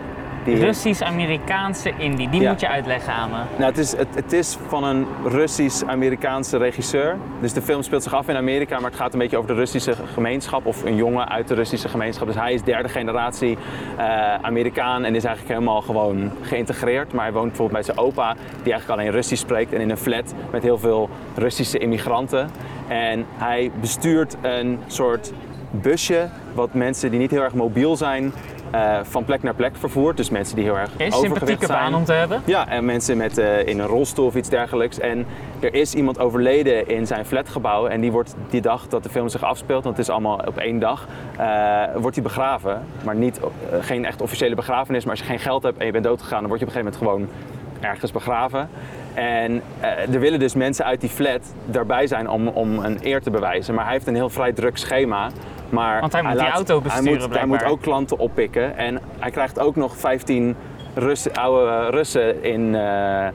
Die 0.44 0.56
Russisch-Amerikaanse 0.56 1.92
indie. 1.98 2.30
Die 2.30 2.42
Ja. 2.42 2.52
moet 2.52 2.60
je 2.60 2.68
uitleggen 2.70 3.14
aan 3.14 3.30
me. 3.30 3.36
Nou, 3.58 3.64
het, 3.70 3.78
is, 3.78 3.92
het, 3.98 4.08
het 4.16 4.34
is 4.34 4.58
van 4.68 4.84
een 4.84 5.06
Russisch-Amerikaanse 5.26 6.58
regisseur. 6.58 7.18
Dus 7.42 7.54
de 7.54 7.62
film 7.62 7.82
speelt 7.82 8.04
zich 8.04 8.14
af 8.14 8.28
in 8.28 8.36
Amerika, 8.36 8.80
maar 8.80 8.90
het 8.90 9.00
gaat 9.00 9.14
een 9.14 9.20
beetje 9.20 9.38
over 9.38 9.50
de 9.50 9.56
Russische 9.56 9.94
gemeenschap. 10.14 10.66
Of 10.66 10.84
een 10.84 10.96
jongen 10.96 11.30
uit 11.30 11.48
de 11.48 11.54
Russische 11.54 11.90
gemeenschap. 11.90 12.28
Dus 12.28 12.36
hij 12.36 12.54
is 12.54 12.62
derde 12.64 12.90
generatie 12.90 13.58
eh, 13.98 14.36
Amerikaan 14.36 15.04
en 15.04 15.16
is 15.16 15.24
eigenlijk 15.24 15.60
helemaal 15.60 15.82
gewoon 15.82 16.32
geïntegreerd. 16.42 17.14
Maar 17.14 17.24
hij 17.24 17.34
woont 17.34 17.48
bijvoorbeeld 17.48 17.86
bij 17.86 17.96
zijn 17.96 18.08
opa, 18.08 18.34
die 18.64 18.72
eigenlijk 18.72 19.00
alleen 19.02 19.12
Russisch 19.12 19.42
spreekt. 19.44 19.74
En 19.74 19.82
in 19.82 19.90
een 19.90 19.98
flat 19.98 20.34
met 20.52 20.64
heel 20.64 20.78
veel 20.78 21.10
Russische 21.36 21.78
immigranten. 21.78 22.50
En 22.88 23.26
hij 23.38 23.72
bestuurt 23.80 24.38
een 24.42 24.80
soort 24.88 25.34
busje, 25.72 26.30
wat 26.54 26.74
mensen 26.74 27.10
die 27.12 27.20
niet 27.20 27.32
heel 27.32 27.42
erg 27.42 27.54
mobiel 27.54 27.96
zijn, 27.96 28.34
eh, 28.72 29.00
van 29.04 29.26
plek 29.26 29.44
naar 29.44 29.54
plek 29.54 29.76
vervoert. 29.76 30.18
Dus 30.18 30.30
mensen 30.30 30.56
die 30.56 30.64
heel 30.64 30.78
erg 30.78 30.90
overgewicht 30.92 31.22
sympathieke 31.22 31.66
zijn. 31.66 31.80
baan 31.80 31.96
om 31.96 32.06
te 32.06 32.14
hebben. 32.14 32.42
Ja, 32.46 32.68
en 32.68 32.86
mensen 32.86 33.18
met, 33.18 33.38
eh, 33.38 33.68
in 33.68 33.80
een 33.80 33.88
rolstoel 33.88 34.26
of 34.26 34.36
iets 34.36 34.50
dergelijks. 34.50 35.00
En 35.00 35.26
er 35.60 35.74
is 35.74 35.94
iemand 35.94 36.20
overleden 36.20 36.88
in 36.88 37.08
zijn 37.08 37.26
flatgebouw. 37.26 37.88
En 37.88 38.02
die 38.02 38.12
wordt 38.12 38.36
die 38.50 38.62
dag 38.62 38.88
dat 38.88 39.04
de 39.04 39.10
film 39.10 39.30
zich 39.30 39.44
afspeelt, 39.44 39.84
want 39.84 39.98
het 39.98 40.06
is 40.06 40.12
allemaal 40.12 40.40
op 40.46 40.58
één 40.58 40.80
dag, 40.80 41.08
eh, 41.38 41.84
wordt 41.96 42.16
hij 42.16 42.24
begraven. 42.24 42.84
Maar 43.04 43.16
niet, 43.16 43.40
geen 43.80 44.06
echt 44.06 44.22
officiële 44.22 44.56
begrafenis. 44.56 45.04
Maar 45.04 45.12
als 45.12 45.22
je 45.22 45.26
geen 45.26 45.40
geld 45.40 45.64
hebt 45.64 45.78
en 45.78 45.86
je 45.86 45.92
bent 45.92 46.04
doodgegaan, 46.04 46.40
dan 46.40 46.48
word 46.48 46.60
je 46.60 46.66
op 46.66 46.76
een 46.76 46.82
gegeven 46.82 47.08
moment 47.08 47.30
gewoon 47.30 47.90
ergens 47.92 48.12
begraven. 48.12 48.70
En 49.14 49.62
er 50.12 50.20
willen 50.20 50.40
dus 50.40 50.56
mensen 50.56 50.86
uit 50.86 51.02
die 51.02 51.10
flat 51.10 51.54
daarbij 51.66 52.08
zijn 52.08 52.30
om, 52.30 52.48
om 52.48 52.80
een 52.80 52.98
eer 53.02 53.22
te 53.22 53.30
bewijzen. 53.30 53.74
Maar 53.76 53.84
hij 53.84 53.94
heeft 53.94 54.08
een 54.08 54.16
heel 54.16 54.30
vrij 54.30 54.54
druk 54.54 54.78
schema. 54.78 55.30
Maar 55.72 56.00
Want 56.00 56.14
hij 56.14 56.22
moet 56.24 56.32
die 56.40 56.50
auto 56.50 56.74
hij 56.74 56.84
besturen, 56.84 57.20
moet, 57.30 57.38
hij 57.38 57.46
moet 57.46 57.64
ook 57.64 57.82
klanten 57.82 58.18
oppikken. 58.20 58.78
En 58.78 59.00
hij 59.20 59.32
krijgt 59.32 59.60
ook 59.60 59.76
nog 59.76 59.98
15 59.98 60.56
Russen, 60.96 61.34
oude 61.34 61.90
Russen 61.90 62.44
in, 62.44 62.76
eh, 62.76 63.28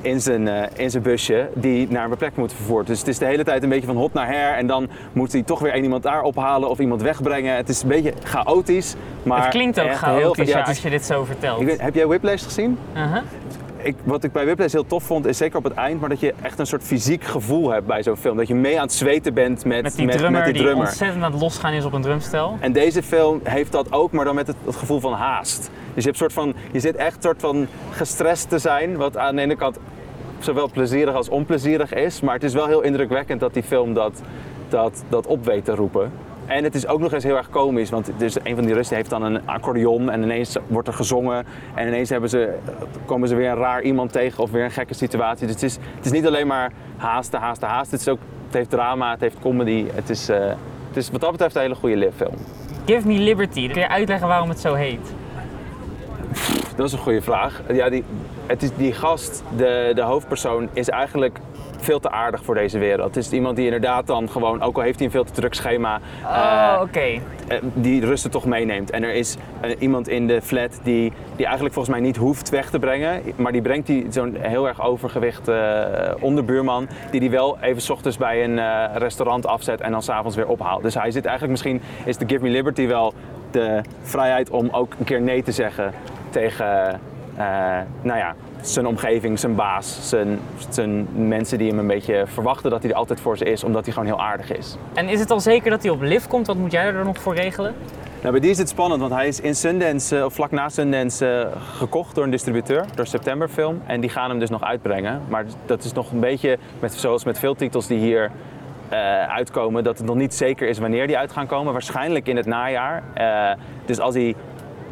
in 0.00 0.20
zijn, 0.20 0.48
eh, 0.48 0.62
in 0.76 0.90
zijn 0.90 1.02
busje 1.02 1.48
die 1.54 1.88
naar 1.90 2.10
een 2.10 2.16
plek 2.16 2.36
moet 2.36 2.52
vervoerd. 2.52 2.86
Dus 2.86 2.98
het 2.98 3.08
is 3.08 3.18
de 3.18 3.24
hele 3.24 3.44
tijd 3.44 3.62
een 3.62 3.68
beetje 3.68 3.86
van 3.86 3.96
hot 3.96 4.12
naar 4.12 4.26
her 4.26 4.54
en 4.56 4.66
dan 4.66 4.88
moet 5.12 5.32
hij 5.32 5.42
toch 5.42 5.60
weer 5.60 5.76
iemand 5.76 6.02
daar 6.02 6.22
ophalen 6.22 6.68
of 6.68 6.78
iemand 6.78 7.02
wegbrengen. 7.02 7.56
Het 7.56 7.68
is 7.68 7.82
een 7.82 7.88
beetje 7.88 8.12
chaotisch, 8.22 8.94
maar 9.22 9.40
het 9.40 9.48
klinkt 9.48 9.80
ook 9.80 9.92
chaotisch 9.92 10.36
heel, 10.36 10.46
ja, 10.46 10.52
ja, 10.52 10.58
het 10.58 10.68
is- 10.68 10.74
als 10.74 10.82
je 10.82 10.90
dit 10.90 11.04
zo 11.04 11.24
vertelt. 11.24 11.60
ik 11.60 11.66
weet- 11.66 11.80
heb 11.80 11.94
jij 11.94 12.06
Whiplash 12.06 12.42
gezien? 12.44 12.78
Uh-huh. 12.96 13.22
Ik, 13.84 13.96
wat 14.04 14.24
ik 14.24 14.32
bij 14.32 14.44
Whiplash 14.44 14.72
heel 14.72 14.86
tof 14.86 15.04
vond, 15.04 15.26
is 15.26 15.36
zeker 15.36 15.58
op 15.58 15.64
het 15.64 15.72
eind, 15.72 16.00
maar 16.00 16.08
dat 16.08 16.20
je 16.20 16.34
echt 16.42 16.58
een 16.58 16.66
soort 16.66 16.82
fysiek 16.82 17.24
gevoel 17.24 17.70
hebt 17.70 17.86
bij 17.86 18.02
zo'n 18.02 18.16
film. 18.16 18.36
Dat 18.36 18.48
je 18.48 18.54
mee 18.54 18.76
aan 18.76 18.82
het 18.84 18.92
zweten 18.92 19.34
bent 19.34 19.64
met, 19.64 19.82
Met 19.82 19.96
die 19.96 20.08
drummer 20.08 20.30
met 20.30 20.44
die 20.44 20.52
die 20.52 20.62
drummer. 20.62 20.86
ontzettend 20.86 21.24
aan 21.24 21.32
het 21.32 21.40
losgaan 21.40 21.72
is 21.72 21.84
op 21.84 21.92
een 21.92 22.02
drumstel. 22.02 22.56
En 22.60 22.72
deze 22.72 23.02
film 23.02 23.40
heeft 23.42 23.72
dat 23.72 23.92
ook, 23.92 24.12
maar 24.12 24.24
dan 24.24 24.34
met 24.34 24.46
het, 24.46 24.56
het 24.64 24.76
gevoel 24.76 25.00
van 25.00 25.12
haast. 25.12 25.70
Dus 25.94 26.02
je, 26.02 26.08
hebt 26.08 26.16
soort 26.16 26.32
van, 26.32 26.54
je 26.72 26.80
zit 26.80 26.96
echt 26.96 27.22
soort 27.22 27.40
van 27.40 27.66
gestrest 27.90 28.48
te 28.48 28.58
zijn, 28.58 28.96
wat 28.96 29.16
aan 29.16 29.36
de 29.36 29.42
ene 29.42 29.56
kant 29.56 29.78
zowel 30.38 30.70
plezierig 30.70 31.14
als 31.14 31.28
onplezierig 31.28 31.92
is. 31.94 32.20
Maar 32.20 32.34
het 32.34 32.44
is 32.44 32.52
wel 32.52 32.66
heel 32.66 32.80
indrukwekkend 32.82 33.40
dat 33.40 33.54
die 33.54 33.62
film 33.62 33.94
dat, 33.94 34.22
dat, 34.68 35.04
dat 35.08 35.26
op 35.26 35.44
weet 35.44 35.64
te 35.64 35.74
roepen. 35.74 36.12
En 36.46 36.64
het 36.64 36.74
is 36.74 36.86
ook 36.86 37.00
nog 37.00 37.12
eens 37.12 37.24
heel 37.24 37.36
erg 37.36 37.50
komisch, 37.50 37.90
want 37.90 38.10
dus 38.16 38.36
een 38.42 38.54
van 38.54 38.64
die 38.64 38.74
Russen 38.74 38.96
heeft 38.96 39.10
dan 39.10 39.22
een 39.22 39.46
accordeon 39.46 40.10
en 40.10 40.22
ineens 40.22 40.56
wordt 40.66 40.88
er 40.88 40.94
gezongen. 40.94 41.46
En 41.74 41.86
ineens 41.86 42.08
hebben 42.08 42.30
ze, 42.30 42.54
komen 43.04 43.28
ze 43.28 43.34
weer 43.34 43.50
een 43.50 43.56
raar 43.56 43.82
iemand 43.82 44.12
tegen 44.12 44.42
of 44.42 44.50
weer 44.50 44.64
een 44.64 44.70
gekke 44.70 44.94
situatie. 44.94 45.46
Dus 45.46 45.54
het 45.54 45.64
is, 45.64 45.78
het 45.96 46.04
is 46.04 46.12
niet 46.12 46.26
alleen 46.26 46.46
maar 46.46 46.72
haasten, 46.96 47.40
haasten, 47.40 47.68
haasten. 47.68 47.98
Het, 47.98 48.06
is 48.06 48.12
ook, 48.12 48.20
het 48.46 48.54
heeft 48.54 48.70
drama, 48.70 49.10
het 49.10 49.20
heeft 49.20 49.38
comedy. 49.40 49.84
Het 49.94 50.10
is, 50.10 50.28
eh, 50.28 50.46
het 50.88 50.96
is 50.96 51.10
wat 51.10 51.20
dat 51.20 51.30
betreft 51.30 51.54
een 51.54 51.60
hele 51.60 51.74
goede 51.74 51.96
live-film. 51.96 52.34
Give 52.86 53.06
Me 53.06 53.18
Liberty. 53.18 53.70
Kun 53.70 53.80
je 53.80 53.88
uitleggen 53.88 54.28
waarom 54.28 54.48
het 54.48 54.60
zo 54.60 54.74
heet? 54.74 55.12
Dat 56.76 56.86
is 56.86 56.92
een 56.92 56.98
goede 56.98 57.22
vraag. 57.22 57.62
Ja, 57.72 57.88
die, 57.88 58.04
het 58.46 58.62
is, 58.62 58.70
die 58.76 58.92
gast, 58.92 59.42
de, 59.56 59.92
de 59.94 60.02
hoofdpersoon, 60.02 60.68
is 60.72 60.88
eigenlijk 60.88 61.38
veel 61.84 62.00
te 62.00 62.10
aardig 62.10 62.44
voor 62.44 62.54
deze 62.54 62.78
wereld. 62.78 63.14
Het 63.14 63.24
is 63.24 63.32
iemand 63.32 63.56
die 63.56 63.64
inderdaad 63.64 64.06
dan 64.06 64.30
gewoon, 64.30 64.62
ook 64.62 64.76
al 64.76 64.82
heeft 64.82 64.96
hij 64.96 65.06
een 65.06 65.12
veel 65.12 65.24
te 65.24 65.32
druk 65.32 65.54
schema, 65.54 66.00
Oh, 66.24 66.72
eh, 66.74 66.80
oké. 66.82 67.00
eh, 67.00 67.58
die 67.74 68.04
rusten 68.04 68.30
toch 68.30 68.44
meeneemt. 68.44 68.90
En 68.90 69.02
er 69.02 69.14
is 69.14 69.36
eh, 69.60 69.70
iemand 69.78 70.08
in 70.08 70.26
de 70.26 70.42
flat 70.42 70.80
die, 70.82 71.12
die 71.36 71.44
eigenlijk 71.44 71.74
volgens 71.74 71.94
mij 71.96 72.04
niet 72.04 72.16
hoeft 72.16 72.48
weg 72.48 72.70
te 72.70 72.78
brengen. 72.78 73.22
Maar 73.36 73.52
die 73.52 73.62
brengt 73.62 73.86
die 73.86 74.06
zo'n 74.10 74.36
heel 74.38 74.68
erg 74.68 74.82
overgewicht 74.82 75.50
onderbuurman. 76.20 76.88
Die 77.10 77.20
die 77.20 77.30
wel 77.30 77.58
even 77.60 77.82
's 77.82 77.90
ochtends 77.90 78.16
bij 78.16 78.44
een 78.44 78.60
restaurant 78.98 79.46
afzet 79.46 79.80
en 79.80 79.90
dan 79.90 80.02
s'avonds 80.02 80.36
weer 80.36 80.46
ophaalt. 80.46 80.82
Dus 80.82 80.94
hij 80.94 81.10
zit 81.10 81.24
eigenlijk 81.24 81.52
misschien, 81.52 81.80
is 82.04 82.16
de 82.16 82.24
Give 82.28 82.42
Me 82.42 82.50
Liberty 82.50 82.86
wel 82.86 83.14
de 83.50 83.80
vrijheid 84.02 84.50
om 84.50 84.68
ook 84.72 84.94
een 84.98 85.04
keer 85.04 85.20
nee 85.20 85.42
te 85.42 85.52
zeggen 85.52 85.92
tegen, 86.30 87.00
nou 88.02 88.18
ja, 88.18 88.34
zijn 88.72 88.86
omgeving, 88.86 89.38
zijn 89.38 89.54
baas, 89.54 90.08
zijn, 90.08 90.40
zijn 90.68 91.08
mensen 91.28 91.58
die 91.58 91.68
hem 91.68 91.78
een 91.78 91.86
beetje 91.86 92.24
verwachten 92.26 92.70
dat 92.70 92.82
hij 92.82 92.90
er 92.90 92.96
altijd 92.96 93.20
voor 93.20 93.36
ze 93.36 93.44
is, 93.44 93.64
omdat 93.64 93.84
hij 93.84 93.92
gewoon 93.92 94.08
heel 94.08 94.20
aardig 94.20 94.52
is. 94.52 94.76
En 94.94 95.08
is 95.08 95.20
het 95.20 95.30
al 95.30 95.40
zeker 95.40 95.70
dat 95.70 95.82
hij 95.82 95.90
op 95.90 96.00
lift 96.00 96.26
komt? 96.26 96.46
Wat 96.46 96.56
moet 96.56 96.72
jij 96.72 96.84
er 96.84 97.04
nog 97.04 97.18
voor 97.18 97.34
regelen? 97.34 97.74
Nou, 98.20 98.32
bij 98.32 98.40
die 98.40 98.50
is 98.50 98.58
het 98.58 98.68
spannend, 98.68 99.00
want 99.00 99.12
hij 99.12 99.28
is 99.28 99.40
in 99.40 99.54
Sundance, 99.54 100.16
eh, 100.16 100.24
of 100.24 100.34
vlak 100.34 100.50
na 100.50 100.68
Sundance, 100.68 101.26
eh, 101.26 101.60
gekocht 101.76 102.14
door 102.14 102.24
een 102.24 102.30
distributeur, 102.30 102.84
door 102.94 103.06
September 103.06 103.48
Film. 103.48 103.82
En 103.86 104.00
die 104.00 104.10
gaan 104.10 104.30
hem 104.30 104.38
dus 104.38 104.50
nog 104.50 104.62
uitbrengen. 104.62 105.22
Maar 105.28 105.44
dat 105.66 105.84
is 105.84 105.92
nog 105.92 106.12
een 106.12 106.20
beetje, 106.20 106.58
met, 106.80 106.92
zoals 106.92 107.24
met 107.24 107.38
veel 107.38 107.54
titels 107.54 107.86
die 107.86 107.98
hier 107.98 108.30
eh, 108.88 109.28
uitkomen, 109.28 109.84
dat 109.84 109.98
het 109.98 110.06
nog 110.06 110.16
niet 110.16 110.34
zeker 110.34 110.68
is 110.68 110.78
wanneer 110.78 111.06
die 111.06 111.18
uit 111.18 111.32
gaan 111.32 111.46
komen. 111.46 111.72
Waarschijnlijk 111.72 112.28
in 112.28 112.36
het 112.36 112.46
najaar. 112.46 113.02
Eh, 113.14 113.50
dus 113.84 113.98
als 113.98 114.14
hij 114.14 114.34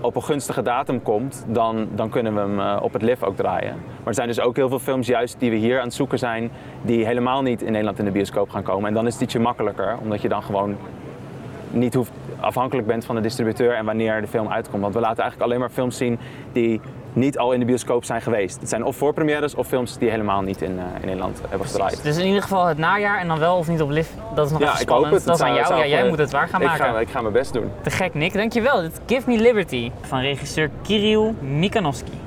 op 0.02 0.16
een 0.16 0.22
gunstige 0.22 0.62
datum 0.62 1.02
komt, 1.02 1.44
dan, 1.48 1.88
dan 1.94 2.10
kunnen 2.10 2.34
we 2.34 2.40
hem 2.40 2.60
eh, 2.60 2.82
op 2.82 2.92
het 2.92 3.02
LIF 3.02 3.22
ook 3.22 3.36
draaien. 3.36 3.74
Maar 3.74 4.06
er 4.06 4.14
zijn 4.14 4.28
dus 4.28 4.40
ook 4.40 4.56
heel 4.56 4.68
veel 4.68 4.78
films 4.78 5.06
juist 5.06 5.36
die 5.38 5.50
we 5.50 5.56
hier 5.56 5.78
aan 5.78 5.84
het 5.84 5.94
zoeken 5.94 6.18
zijn, 6.18 6.50
die 6.82 7.06
helemaal 7.06 7.42
niet 7.42 7.62
in 7.62 7.70
Nederland 7.70 7.98
in 7.98 8.04
de 8.04 8.10
bioscoop 8.10 8.50
gaan 8.50 8.62
komen. 8.62 8.88
En 8.88 8.94
dan 8.94 9.06
is 9.06 9.12
het 9.12 9.22
ietsje 9.22 9.38
makkelijker, 9.38 9.96
omdat 10.00 10.22
je 10.22 10.28
dan 10.28 10.42
gewoon 10.42 10.76
niet 11.70 11.94
hoeft, 11.94 12.12
afhankelijk 12.40 12.86
bent 12.86 13.04
van 13.04 13.14
de 13.14 13.20
distributeur 13.20 13.74
en 13.74 13.84
wanneer 13.84 14.20
de 14.20 14.26
film 14.26 14.48
uitkomt. 14.48 14.82
Want 14.82 14.94
we 14.94 15.00
laten 15.00 15.22
eigenlijk 15.22 15.50
alleen 15.50 15.60
maar 15.60 15.70
films 15.70 15.96
zien 15.96 16.18
die 16.52 16.80
niet 17.12 17.38
al 17.38 17.53
in 17.53 17.61
de 17.61 17.66
bioscoop 17.66 18.05
zijn 18.05 18.22
geweest. 18.22 18.61
Het 18.61 18.68
zijn 18.68 18.85
of 18.85 18.96
voorpremières 18.96 19.55
of 19.55 19.66
films 19.66 19.98
die 19.98 20.11
helemaal 20.11 20.42
niet 20.42 20.62
in, 20.62 20.79
eh, 20.79 20.85
in 21.01 21.07
Nederland 21.07 21.40
hebben 21.48 21.66
gedraaid. 21.66 22.03
Dus 22.03 22.16
in 22.16 22.27
ieder 22.27 22.42
geval 22.42 22.66
het 22.66 22.79
najaar 22.79 23.18
en 23.18 23.29
dan 23.29 23.38
wel 23.38 23.57
of 23.57 23.68
niet 23.68 23.83
op 23.83 23.90
lift. 23.90 24.12
Dat 24.35 24.46
is 24.46 24.53
nog 24.53 24.61
even 24.61 24.81
ik 24.81 24.88
hoop 24.88 24.98
spannend. 24.98 25.14
het. 25.14 25.25
Dat 25.25 25.35
is 25.35 25.42
aan 25.42 25.55
jou. 25.55 25.75
Ja, 25.75 25.87
jij 25.87 26.03
eh, 26.03 26.09
moet 26.09 26.18
het 26.18 26.31
waar 26.31 26.48
gaan 26.48 26.61
ik 26.61 26.66
maken. 26.66 26.85
Ga, 26.85 27.01
ik 27.01 27.09
ga 27.09 27.20
mijn 27.20 27.33
best 27.33 27.53
doen. 27.53 27.70
Te 27.83 27.90
gek, 27.90 28.14
Nick. 28.14 28.33
Dankjewel. 28.33 28.81
Dit 28.81 29.01
Give 29.07 29.31
Me 29.31 29.38
Liberty 29.38 29.90
van 30.01 30.20
regisseur 30.20 30.70
Kirill 30.83 31.35
Mikanovsky. 31.40 32.21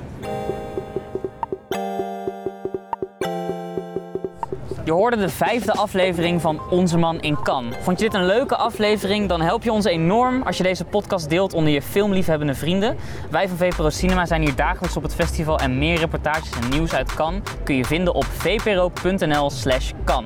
Je 4.86 4.92
hoorde 4.92 5.16
de 5.16 5.28
vijfde 5.28 5.72
aflevering 5.72 6.40
van 6.40 6.60
Onze 6.70 6.98
Man 6.98 7.20
in 7.20 7.42
Cannes. 7.42 7.76
Vond 7.80 7.98
je 7.98 8.04
dit 8.04 8.14
een 8.14 8.26
leuke 8.26 8.56
aflevering? 8.56 9.28
Dan 9.28 9.40
help 9.40 9.62
je 9.62 9.72
ons 9.72 9.84
enorm 9.84 10.42
als 10.42 10.56
je 10.56 10.62
deze 10.62 10.84
podcast 10.84 11.28
deelt 11.28 11.54
onder 11.54 11.72
je 11.72 11.82
filmliefhebbende 11.82 12.54
vrienden. 12.54 12.96
Wij 13.30 13.48
van 13.48 13.56
VPRO 13.56 13.90
Cinema 13.90 14.26
zijn 14.26 14.42
hier 14.42 14.54
dagelijks 14.54 14.96
op 14.96 15.02
het 15.02 15.14
festival 15.14 15.58
en 15.58 15.78
meer 15.78 15.98
reportages 15.98 16.50
en 16.50 16.68
nieuws 16.68 16.92
uit 16.92 17.14
Cannes 17.14 17.42
kun 17.64 17.76
je 17.76 17.84
vinden 17.84 18.14
op 18.14 18.24
vpro.nl/slash 18.24 19.92
kan. 20.04 20.24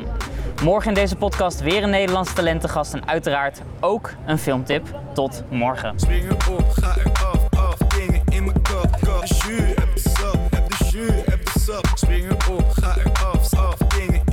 Morgen 0.63 0.89
in 0.89 0.95
deze 0.95 1.17
podcast 1.17 1.61
weer 1.61 1.83
een 1.83 1.91
Nederlandse 1.91 2.35
talentengast 2.35 2.95
en 2.95 3.09
uiteraard 3.09 3.63
ook 3.81 4.13
een 4.27 4.39
filmtip. 4.39 5.01
Tot 5.15 5.43
morgen. 5.51 5.95
op, 6.51 6.65
ga 6.71 6.95
af, 7.59 7.77
dingen 7.77 8.23
in 8.29 8.45
mijn 8.45 8.63
kop, 8.63 8.89
op, 12.49 12.71
ga 12.71 12.93
af, 13.57 13.77
dingen 13.77 14.30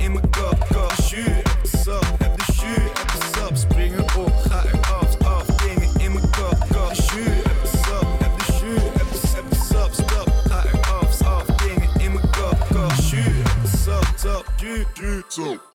zuur, 1.24 1.42
the 1.42 1.58
de 1.62 1.78
sap, 1.78 2.18
the 2.18 2.28
de 2.36 2.52
zuur, 2.52 2.90
heb 2.94 3.10
de 3.12 3.38
sap. 3.38 3.56
Springen 3.56 4.04
op, 4.16 4.32
ga 4.50 4.64
er 4.64 4.80
af, 4.80 5.26
af, 5.26 5.46
dingen 5.46 6.00
in 6.00 6.12
mijn 6.12 6.30
kop, 6.30 6.58
kop. 6.72 6.94
Zuur, 6.94 7.42
the 7.42 7.54
de 7.62 7.78
sap, 7.84 8.18
the 8.18 8.28
de 8.36 8.52
zuur, 8.52 8.92
the 8.92 9.04
de, 9.12 9.18
the 9.20 9.42
de 9.48 9.54
stop. 9.54 10.30
Cut 10.48 10.64
it 10.64 10.74
off, 10.74 11.20
off. 11.20 11.22
af, 11.22 11.56
dingen 11.56 12.00
in 12.00 12.12
my 12.12 12.20
kop, 12.20 12.58
kop. 12.72 12.92
Zuur, 12.92 13.22
heb 13.22 13.62
de 13.62 13.76
sap, 13.78 14.06
sap, 14.16 14.44
duur, 14.58 14.84
duur, 14.94 15.22
zo. 15.28 15.58